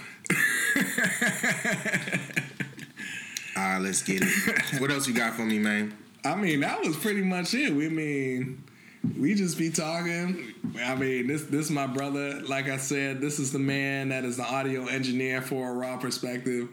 All 3.57 3.63
right, 3.63 3.79
let's 3.79 4.03
get 4.03 4.23
it. 4.23 4.81
what 4.81 4.91
else 4.91 5.07
you 5.07 5.15
got 5.15 5.35
for 5.35 5.45
me, 5.45 5.59
man? 5.59 5.97
I 6.25 6.35
mean, 6.35 6.61
that 6.61 6.81
was 6.81 6.97
pretty 6.97 7.23
much 7.23 7.53
it. 7.53 7.75
We 7.75 7.89
mean, 7.89 8.65
we 9.19 9.35
just 9.35 9.59
be 9.59 9.71
talking. 9.71 10.55
I 10.83 10.95
mean, 10.95 11.27
this 11.27 11.45
this 11.45 11.71
my 11.71 11.87
brother. 11.87 12.41
Like 12.43 12.69
I 12.69 12.77
said, 12.77 13.21
this 13.21 13.39
is 13.39 13.53
the 13.53 13.59
man 13.59 14.09
that 14.09 14.25
is 14.25 14.37
the 14.37 14.45
audio 14.45 14.87
engineer 14.87 15.43
for 15.43 15.71
a 15.71 15.75
raw 15.75 15.97
perspective. 15.97 16.69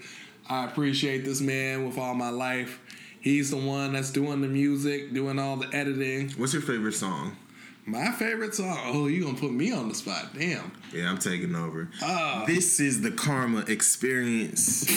I 0.49 0.65
appreciate 0.65 1.23
this 1.23 1.41
man 1.41 1.85
with 1.85 1.97
all 1.97 2.13
my 2.13 2.29
life. 2.29 2.79
He's 3.21 3.51
the 3.51 3.57
one 3.57 3.93
that's 3.93 4.11
doing 4.11 4.41
the 4.41 4.47
music, 4.47 5.13
doing 5.13 5.37
all 5.37 5.55
the 5.57 5.73
editing. 5.75 6.31
What's 6.31 6.53
your 6.53 6.61
favorite 6.61 6.93
song? 6.93 7.37
My 7.85 8.11
favorite 8.11 8.53
song. 8.53 8.77
Oh, 8.85 9.07
you 9.07 9.23
gonna 9.25 9.37
put 9.37 9.51
me 9.51 9.71
on 9.71 9.89
the 9.89 9.95
spot? 9.95 10.29
Damn. 10.37 10.71
Yeah, 10.93 11.09
I'm 11.09 11.17
taking 11.17 11.55
over. 11.55 11.89
Ah. 12.01 12.43
this 12.45 12.79
is 12.79 13.01
the 13.01 13.11
Karma 13.11 13.59
Experience. 13.67 14.85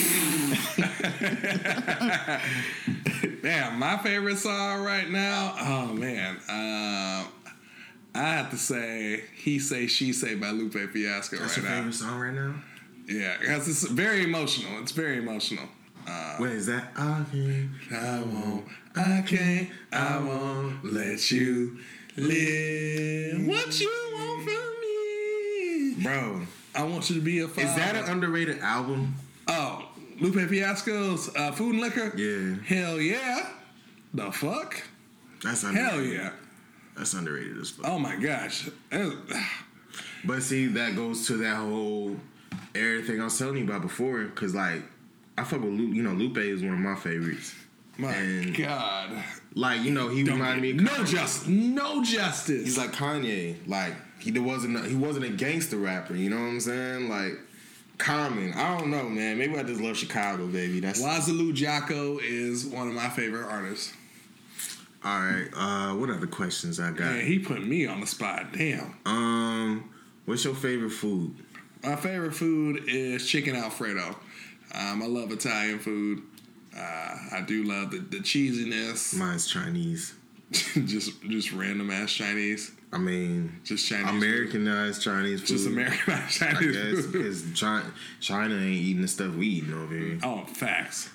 Damn, 3.42 3.78
my 3.78 3.96
favorite 3.98 4.36
song 4.38 4.82
right 4.84 5.08
now. 5.10 5.54
Oh 5.60 5.92
man, 5.94 6.36
um, 6.48 7.32
I 8.14 8.22
have 8.36 8.50
to 8.50 8.56
say 8.58 9.24
"He 9.34 9.58
Say 9.58 9.86
She 9.86 10.12
Say" 10.12 10.34
by 10.34 10.50
Lupe 10.50 10.74
Fiasco 10.92 11.36
That's 11.38 11.56
right 11.58 11.62
your 11.62 11.70
now. 11.70 11.76
favorite 11.78 11.94
song 11.94 12.20
right 12.20 12.34
now? 12.34 12.54
Yeah, 13.06 13.36
because 13.38 13.68
it's 13.68 13.86
very 13.88 14.24
emotional. 14.24 14.80
It's 14.82 14.92
very 14.92 15.18
emotional. 15.18 15.64
Uh, 16.06 16.36
What 16.36 16.50
is 16.50 16.66
that? 16.66 16.92
I 16.96 17.24
can't. 17.32 17.70
I 17.92 18.22
won't, 18.22 18.64
I 18.96 19.22
can't, 19.26 19.68
I 19.92 20.18
won't 20.18 20.84
let 20.84 21.30
you 21.30 21.78
live 22.16 23.46
what 23.46 23.80
you 23.80 23.90
want 24.14 24.44
from 24.44 24.80
me. 24.80 26.02
Bro, 26.02 26.42
I 26.74 26.82
want 26.84 27.08
you 27.10 27.16
to 27.16 27.22
be 27.22 27.40
a 27.40 27.48
father. 27.48 27.66
is 27.68 27.74
that 27.76 27.96
an 27.96 28.04
underrated 28.04 28.58
album? 28.60 29.14
oh 29.48 29.88
Lupe 30.20 30.48
Fiasco's 30.48 31.34
uh, 31.36 31.50
Food 31.52 31.72
and 31.74 31.80
Liquor? 31.80 32.12
Yeah. 32.16 32.54
Hell 32.66 33.00
yeah. 33.00 33.50
The 34.14 34.30
fuck? 34.30 34.80
That's 35.42 35.64
underrated. 35.64 35.90
Hell 35.92 36.02
yeah. 36.04 36.30
That's 36.96 37.12
underrated 37.14 37.58
as 37.58 37.70
fuck. 37.70 37.86
Oh 37.88 37.98
my 37.98 38.14
gosh. 38.16 38.68
But 40.24 40.42
see, 40.42 40.66
that 40.68 40.94
goes 40.96 41.26
to 41.26 41.36
that 41.38 41.56
whole 41.56 42.16
everything 42.74 43.20
I 43.20 43.24
was 43.24 43.36
telling 43.38 43.56
you 43.58 43.64
about 43.64 43.82
before. 43.82 44.24
Cause 44.36 44.54
like, 44.54 44.82
I 45.36 45.42
fuck 45.44 45.60
with 45.60 45.70
Lupe. 45.72 45.94
You 45.94 46.02
know, 46.04 46.12
Lupe 46.12 46.38
is 46.38 46.62
one 46.62 46.72
of 46.74 46.78
my 46.78 46.94
favorites. 46.94 47.54
My 47.98 48.12
And- 48.14 48.56
God. 48.56 49.22
Like, 49.54 49.82
you 49.82 49.92
know, 49.92 50.08
he 50.08 50.24
Don't 50.24 50.34
reminded 50.40 50.76
me. 50.76 50.84
no 50.84 51.04
justice. 51.04 51.46
No 51.46 52.02
justice. 52.02 52.64
He's 52.64 52.78
like 52.78 52.92
Kanye. 52.92 53.56
Like 53.68 53.94
he 54.18 54.36
wasn't. 54.38 54.76
A, 54.76 54.82
he 54.88 54.96
wasn't 54.96 55.24
a 55.26 55.30
gangster 55.30 55.76
rapper. 55.76 56.14
You 56.14 56.30
know 56.30 56.36
what 56.38 56.46
I'm 56.48 56.60
saying? 56.60 57.08
Like 57.08 57.38
Common. 57.98 58.52
I 58.54 58.76
don't 58.76 58.90
know, 58.90 59.08
man. 59.08 59.38
Maybe 59.38 59.56
I 59.56 59.62
just 59.62 59.80
love 59.80 59.96
Chicago, 59.96 60.46
baby. 60.46 60.80
That's 60.80 61.00
Wasalu 61.00 61.54
Jaco 61.56 62.18
is 62.22 62.66
one 62.66 62.88
of 62.88 62.94
my 62.94 63.08
favorite 63.08 63.46
artists. 63.46 63.92
all 65.04 65.20
right. 65.20 65.48
Uh, 65.54 65.94
what 65.94 66.10
other 66.10 66.26
questions 66.26 66.80
I 66.80 66.90
got? 66.90 66.98
Man, 67.12 67.24
he 67.24 67.38
put 67.38 67.64
me 67.64 67.86
on 67.86 68.00
the 68.00 68.06
spot. 68.06 68.52
Damn. 68.52 68.96
Um, 69.06 69.90
what's 70.24 70.44
your 70.44 70.54
favorite 70.54 70.90
food? 70.90 71.36
My 71.84 71.94
favorite 71.94 72.34
food 72.34 72.82
is 72.88 73.26
chicken 73.28 73.54
Alfredo. 73.54 74.16
Um, 74.74 75.02
I 75.02 75.06
love 75.06 75.30
Italian 75.30 75.78
food. 75.78 76.22
Uh, 76.76 77.16
I 77.32 77.40
do 77.46 77.62
love 77.64 77.90
the, 77.90 77.98
the 77.98 78.18
cheesiness. 78.18 79.14
Mine's 79.16 79.46
Chinese. 79.46 80.14
just 80.50 81.20
just 81.22 81.52
random 81.52 81.90
ass 81.90 82.12
Chinese. 82.12 82.72
I 82.92 82.98
mean, 82.98 83.60
Just 83.64 83.88
Chinese. 83.88 84.06
food. 84.10 84.16
Americanized 84.22 85.02
Chinese 85.02 85.40
food. 85.40 85.48
Just 85.48 85.66
Americanized 85.66 86.10
ass 86.10 86.42
I 86.42 86.52
Chinese 86.54 86.76
guess 86.76 87.04
food. 87.06 87.12
because 87.12 87.52
China, 87.58 87.92
China 88.20 88.54
ain't 88.54 88.64
eating 88.76 89.02
the 89.02 89.08
stuff 89.08 89.34
we 89.34 89.46
eating 89.48 89.74
over 89.74 89.94
here. 89.94 90.18
Oh, 90.22 90.44
facts. 90.46 91.10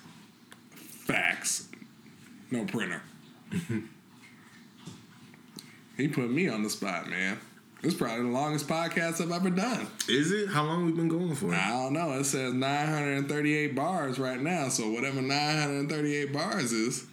Facts. 0.74 1.68
No 2.50 2.64
printer. 2.66 3.02
he 5.96 6.08
put 6.08 6.30
me 6.30 6.48
on 6.48 6.62
the 6.62 6.70
spot, 6.70 7.08
man. 7.08 7.38
This 7.82 7.94
is 7.94 7.98
probably 7.98 8.24
the 8.24 8.30
longest 8.30 8.68
podcast 8.68 9.22
I've 9.22 9.30
ever 9.32 9.48
done. 9.48 9.86
Is 10.06 10.32
it? 10.32 10.48
How 10.50 10.64
long 10.64 10.84
we 10.84 10.92
been 10.92 11.08
going 11.08 11.34
for? 11.34 11.54
I 11.54 11.68
don't 11.70 11.94
know. 11.94 12.12
It 12.12 12.24
says 12.24 12.52
938 12.52 13.74
bars 13.74 14.18
right 14.18 14.40
now. 14.40 14.68
So 14.68 14.90
whatever 14.90 15.22
938 15.22 16.30
bars 16.32 16.72
is, 16.72 17.06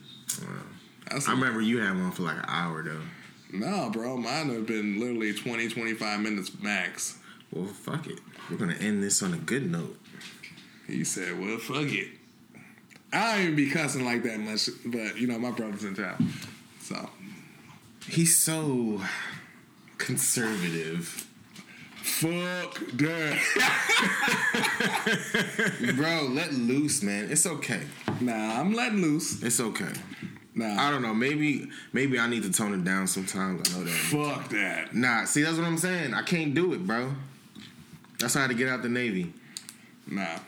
that's 1.10 1.28
I 1.28 1.32
remember 1.32 1.62
you 1.62 1.80
had 1.80 1.96
one 1.98 2.12
for 2.12 2.24
like 2.24 2.38
an 2.38 2.46
hour 2.50 2.84
though. 2.84 3.00
no, 3.54 3.90
bro. 3.92 4.18
Mine 4.18 4.50
have 4.50 4.68
been 4.68 5.00
literally 5.00 5.34
20, 5.34 5.70
25 5.70 6.20
minutes 6.20 6.52
max. 6.62 7.18
Well, 7.52 7.68
fuck 7.68 8.08
it. 8.08 8.20
We're 8.52 8.58
gonna 8.58 8.74
end 8.74 9.02
this 9.02 9.24
on 9.24 9.34
a 9.34 9.38
good 9.38 9.72
note. 9.72 9.98
He 10.86 11.06
said, 11.06 11.40
"Well, 11.40 11.58
fuck 11.60 11.88
it." 11.94 12.10
I 13.14 13.36
don't 13.36 13.44
even 13.44 13.56
be 13.56 13.70
cussing 13.70 14.04
like 14.04 14.24
that 14.24 14.38
much, 14.42 14.70
but 14.86 15.18
you 15.18 15.28
know 15.28 15.40
my 15.40 15.52
brother's 15.52 15.86
in 15.86 15.96
town, 15.96 16.34
so 16.82 17.10
He's 18.06 18.36
so 18.38 19.02
conservative. 19.98 21.28
fuck 22.02 22.80
that. 22.94 23.38
Bro, 25.96 26.30
let 26.32 26.54
loose, 26.54 27.04
man. 27.04 27.30
It's 27.32 27.46
okay. 27.46 27.82
Nah, 28.22 28.60
I'm 28.60 28.74
letting 28.74 29.02
loose. 29.02 29.42
It's 29.44 29.60
okay. 29.60 29.92
Nah, 30.56 30.82
I 30.82 30.90
don't 30.90 31.02
know. 31.04 31.14
Maybe 31.14 31.70
maybe 31.94 32.18
I 32.20 32.28
need 32.28 32.44
to 32.44 32.52
tone 32.52 32.74
it 32.74 32.84
down 32.84 33.06
sometimes. 33.08 33.74
I 33.74 33.78
know 33.78 33.84
that. 33.84 33.92
fuck 33.92 34.50
that. 34.50 34.96
Nah, 34.96 35.26
see 35.26 35.44
that's 35.44 35.58
what 35.58 35.68
I'm 35.68 35.78
saying. 35.78 36.14
I 36.16 36.24
can't 36.24 36.54
do 36.56 36.74
it, 36.74 36.86
bro. 36.88 37.14
That's 38.20 38.34
how 38.34 38.40
I 38.40 38.44
had 38.44 38.52
to 38.52 38.58
get 38.58 38.68
out 38.68 38.82
the 38.82 38.90
Navy. 38.90 39.32
Nah. 40.08 40.40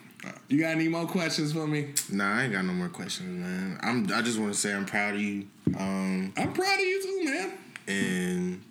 You 0.50 0.60
got 0.60 0.72
any 0.72 0.88
more 0.90 1.06
questions 1.06 1.54
for 1.54 1.66
me? 1.68 1.94
Nah, 2.12 2.40
I 2.40 2.44
ain't 2.44 2.52
got 2.54 2.66
no 2.66 2.74
more 2.74 2.90
questions, 2.90 3.30
man. 3.40 3.80
I'm 3.82 4.12
I 4.12 4.22
just 4.22 4.40
wanna 4.40 4.54
say 4.56 4.74
I'm 4.74 4.86
proud 4.86 5.14
of 5.16 5.22
you. 5.22 5.46
Um 5.78 6.34
I'm 6.36 6.54
proud 6.54 6.80
of 6.80 6.86
you 6.86 7.02
too, 7.04 7.26
man. 7.26 7.52
and 7.88 8.62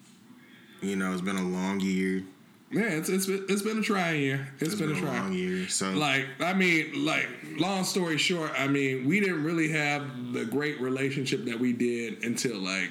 you 0.81 0.97
know, 0.97 1.13
it's 1.13 1.21
been 1.23 1.37
a 1.37 1.43
long 1.49 1.81
year. 1.81 2.25
Yeah, 2.71 2.83
it's 2.83 3.09
it's 3.09 3.25
been, 3.27 3.47
it's 3.49 3.63
been 3.63 3.79
a 3.79 3.83
trying 3.83 4.21
year. 4.21 4.47
It's 4.61 4.75
been, 4.75 4.91
a 4.91 4.93
long 4.95 5.03
trying. 5.03 5.33
year. 5.33 5.69
So 5.69 5.91
Like 5.93 6.27
I 6.41 6.53
mean, 6.53 7.05
like 7.05 7.27
long 7.57 7.85
story 7.85 8.19
short, 8.19 8.51
I 8.59 8.69
mean, 8.69 9.07
we 9.07 9.21
didn't 9.21 9.43
really 9.43 9.71
have 9.71 10.33
the 10.35 10.45
great 10.45 10.79
relationship 10.81 11.47
that 11.47 11.59
we 11.59 11.73
did 11.73 12.23
until 12.25 12.59
like 12.59 12.91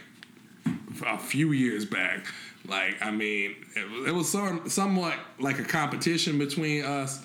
a 1.06 1.18
few 1.20 1.52
years 1.52 1.86
back. 1.86 2.26
Like 2.68 2.96
I 3.02 3.12
mean, 3.12 3.56
it, 3.76 3.90
was- 3.92 4.08
it 4.08 4.12
was 4.16 4.30
some, 4.30 4.68
somewhat 4.68 5.14
like 5.40 5.60
a 5.60 5.64
competition 5.64 6.38
between 6.40 6.84
us 6.84 7.24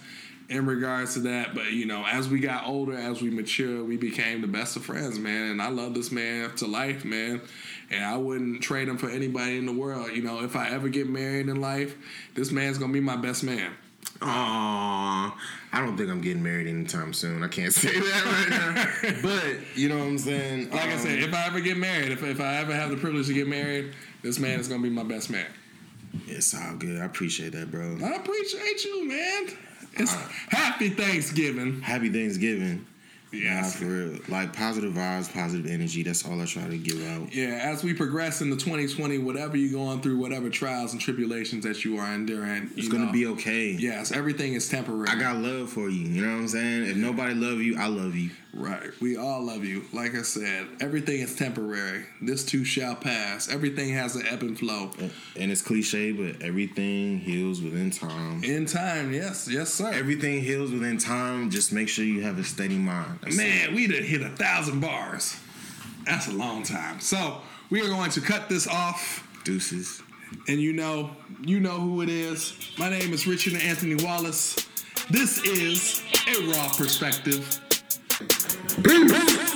in 0.52 0.66
regards 0.66 1.14
to 1.14 1.20
that. 1.20 1.54
But 1.54 1.72
you 1.72 1.86
know, 1.86 2.04
as 2.06 2.28
we 2.28 2.38
got 2.40 2.66
older, 2.66 2.96
as 2.96 3.20
we 3.22 3.30
matured, 3.30 3.88
we 3.88 3.96
became 3.96 4.40
the 4.40 4.46
best 4.46 4.76
of 4.76 4.84
friends, 4.84 5.18
man. 5.18 5.50
And 5.50 5.62
I 5.62 5.68
love 5.68 5.94
this 5.94 6.12
man 6.12 6.54
to 6.56 6.66
life, 6.66 7.04
man. 7.04 7.40
And 7.90 8.04
I 8.04 8.16
wouldn't 8.16 8.62
trade 8.62 8.88
him 8.88 8.96
for 8.98 9.08
anybody 9.10 9.58
in 9.58 9.66
the 9.66 9.72
world. 9.72 10.10
You 10.14 10.22
know, 10.22 10.42
if 10.44 10.56
I 10.56 10.70
ever 10.70 10.88
get 10.88 11.08
married 11.08 11.48
in 11.48 11.60
life, 11.60 11.96
this 12.34 12.50
man's 12.52 12.78
gonna 12.78 12.92
be 12.92 13.00
my 13.00 13.16
best 13.16 13.42
man. 13.44 13.72
Aw, 14.20 15.38
I 15.72 15.80
don't 15.80 15.96
think 15.96 16.10
I'm 16.10 16.20
getting 16.20 16.42
married 16.42 16.66
anytime 16.66 17.12
soon. 17.12 17.42
I 17.42 17.48
can't 17.48 17.72
say 17.74 17.92
that 17.98 18.24
right 18.24 19.12
now. 19.12 19.20
but 19.22 19.76
you 19.76 19.88
know 19.88 19.98
what 19.98 20.06
I'm 20.06 20.18
saying? 20.18 20.70
Like 20.70 20.88
I 20.88 20.92
Um, 20.92 20.98
said, 20.98 21.18
if 21.18 21.34
I 21.34 21.46
ever 21.46 21.60
get 21.60 21.76
married, 21.76 22.12
if, 22.12 22.22
if 22.22 22.40
I 22.40 22.56
ever 22.56 22.74
have 22.74 22.90
the 22.90 22.96
privilege 22.96 23.26
to 23.26 23.34
get 23.34 23.48
married, 23.48 23.94
this 24.22 24.38
man 24.38 24.60
is 24.60 24.68
gonna 24.68 24.82
be 24.82 24.90
my 24.90 25.02
best 25.04 25.28
man. 25.30 25.46
it's 26.26 26.54
all 26.54 26.76
good. 26.76 27.00
I 27.00 27.04
appreciate 27.04 27.52
that, 27.52 27.70
bro. 27.70 27.98
I 28.04 28.14
appreciate 28.16 28.84
you, 28.84 29.08
man. 29.08 29.46
It's 29.96 30.12
happy 30.48 30.90
Thanksgiving. 30.90 31.80
Happy 31.80 32.08
Thanksgiving. 32.10 32.86
Nah, 33.32 33.62
for 33.62 33.86
real. 33.86 34.18
Like 34.28 34.52
positive 34.52 34.92
vibes, 34.92 35.32
positive 35.32 35.70
energy. 35.70 36.02
That's 36.02 36.26
all 36.26 36.40
I 36.40 36.44
try 36.44 36.68
to 36.68 36.76
give 36.76 37.02
out. 37.12 37.34
Yeah, 37.34 37.60
as 37.62 37.82
we 37.82 37.94
progress 37.94 38.42
into 38.42 38.56
2020, 38.56 39.18
whatever 39.18 39.56
you're 39.56 39.72
going 39.72 40.02
through, 40.02 40.18
whatever 40.18 40.50
trials 40.50 40.92
and 40.92 41.00
tribulations 41.00 41.64
that 41.64 41.82
you 41.82 41.96
are 41.96 42.12
enduring, 42.12 42.70
It's 42.76 42.88
gonna 42.88 43.10
be 43.10 43.26
okay. 43.28 43.70
Yes, 43.70 44.12
everything 44.12 44.52
is 44.52 44.68
temporary. 44.68 45.08
I 45.08 45.18
got 45.18 45.36
love 45.36 45.70
for 45.70 45.88
you. 45.88 46.06
You 46.06 46.26
know 46.26 46.34
what 46.34 46.40
I'm 46.42 46.48
saying? 46.48 46.84
If 46.84 46.96
nobody 46.96 47.34
love 47.34 47.60
you, 47.60 47.78
I 47.78 47.86
love 47.86 48.14
you. 48.14 48.30
Right. 48.54 48.90
We 49.00 49.16
all 49.16 49.42
love 49.42 49.64
you. 49.64 49.84
Like 49.92 50.14
I 50.14 50.22
said, 50.22 50.66
everything 50.80 51.20
is 51.20 51.34
temporary. 51.34 52.04
This 52.20 52.44
too 52.44 52.64
shall 52.64 52.94
pass. 52.94 53.48
Everything 53.50 53.94
has 53.94 54.16
an 54.16 54.26
ebb 54.26 54.42
and 54.42 54.58
flow. 54.58 54.90
And 55.38 55.50
it's 55.50 55.62
cliche, 55.62 56.12
but 56.12 56.42
everything 56.42 57.18
heals 57.18 57.60
within 57.62 57.90
time. 57.90 58.44
In 58.44 58.66
time, 58.66 59.12
yes, 59.12 59.48
yes, 59.50 59.72
sir. 59.72 59.90
Everything 59.92 60.40
heals 60.42 60.70
within 60.70 60.98
time. 60.98 61.50
Just 61.50 61.72
make 61.72 61.88
sure 61.88 62.04
you 62.04 62.22
have 62.22 62.38
a 62.38 62.44
steady 62.44 62.78
mind. 62.78 63.18
That's 63.22 63.34
it. 63.34 63.38
Man, 63.38 63.74
we 63.74 63.86
done 63.86 64.02
hit 64.02 64.22
a 64.22 64.30
thousand 64.30 64.80
bars. 64.80 65.36
That's 66.04 66.28
a 66.28 66.32
long 66.32 66.62
time. 66.62 67.00
So 67.00 67.40
we 67.70 67.80
are 67.80 67.88
going 67.88 68.10
to 68.10 68.20
cut 68.20 68.48
this 68.48 68.66
off, 68.66 69.26
Deuces. 69.44 70.02
and 70.48 70.60
you 70.60 70.72
know, 70.72 71.10
you 71.42 71.60
know 71.60 71.78
who 71.80 72.02
it 72.02 72.08
is. 72.08 72.54
My 72.78 72.88
name 72.90 73.12
is 73.12 73.26
Richard 73.26 73.54
Anthony 73.54 73.94
Wallace. 74.04 74.56
This 75.10 75.42
is 75.44 76.02
a 76.28 76.46
raw 76.50 76.68
perspective. 76.76 77.60
Peace. 78.28 79.51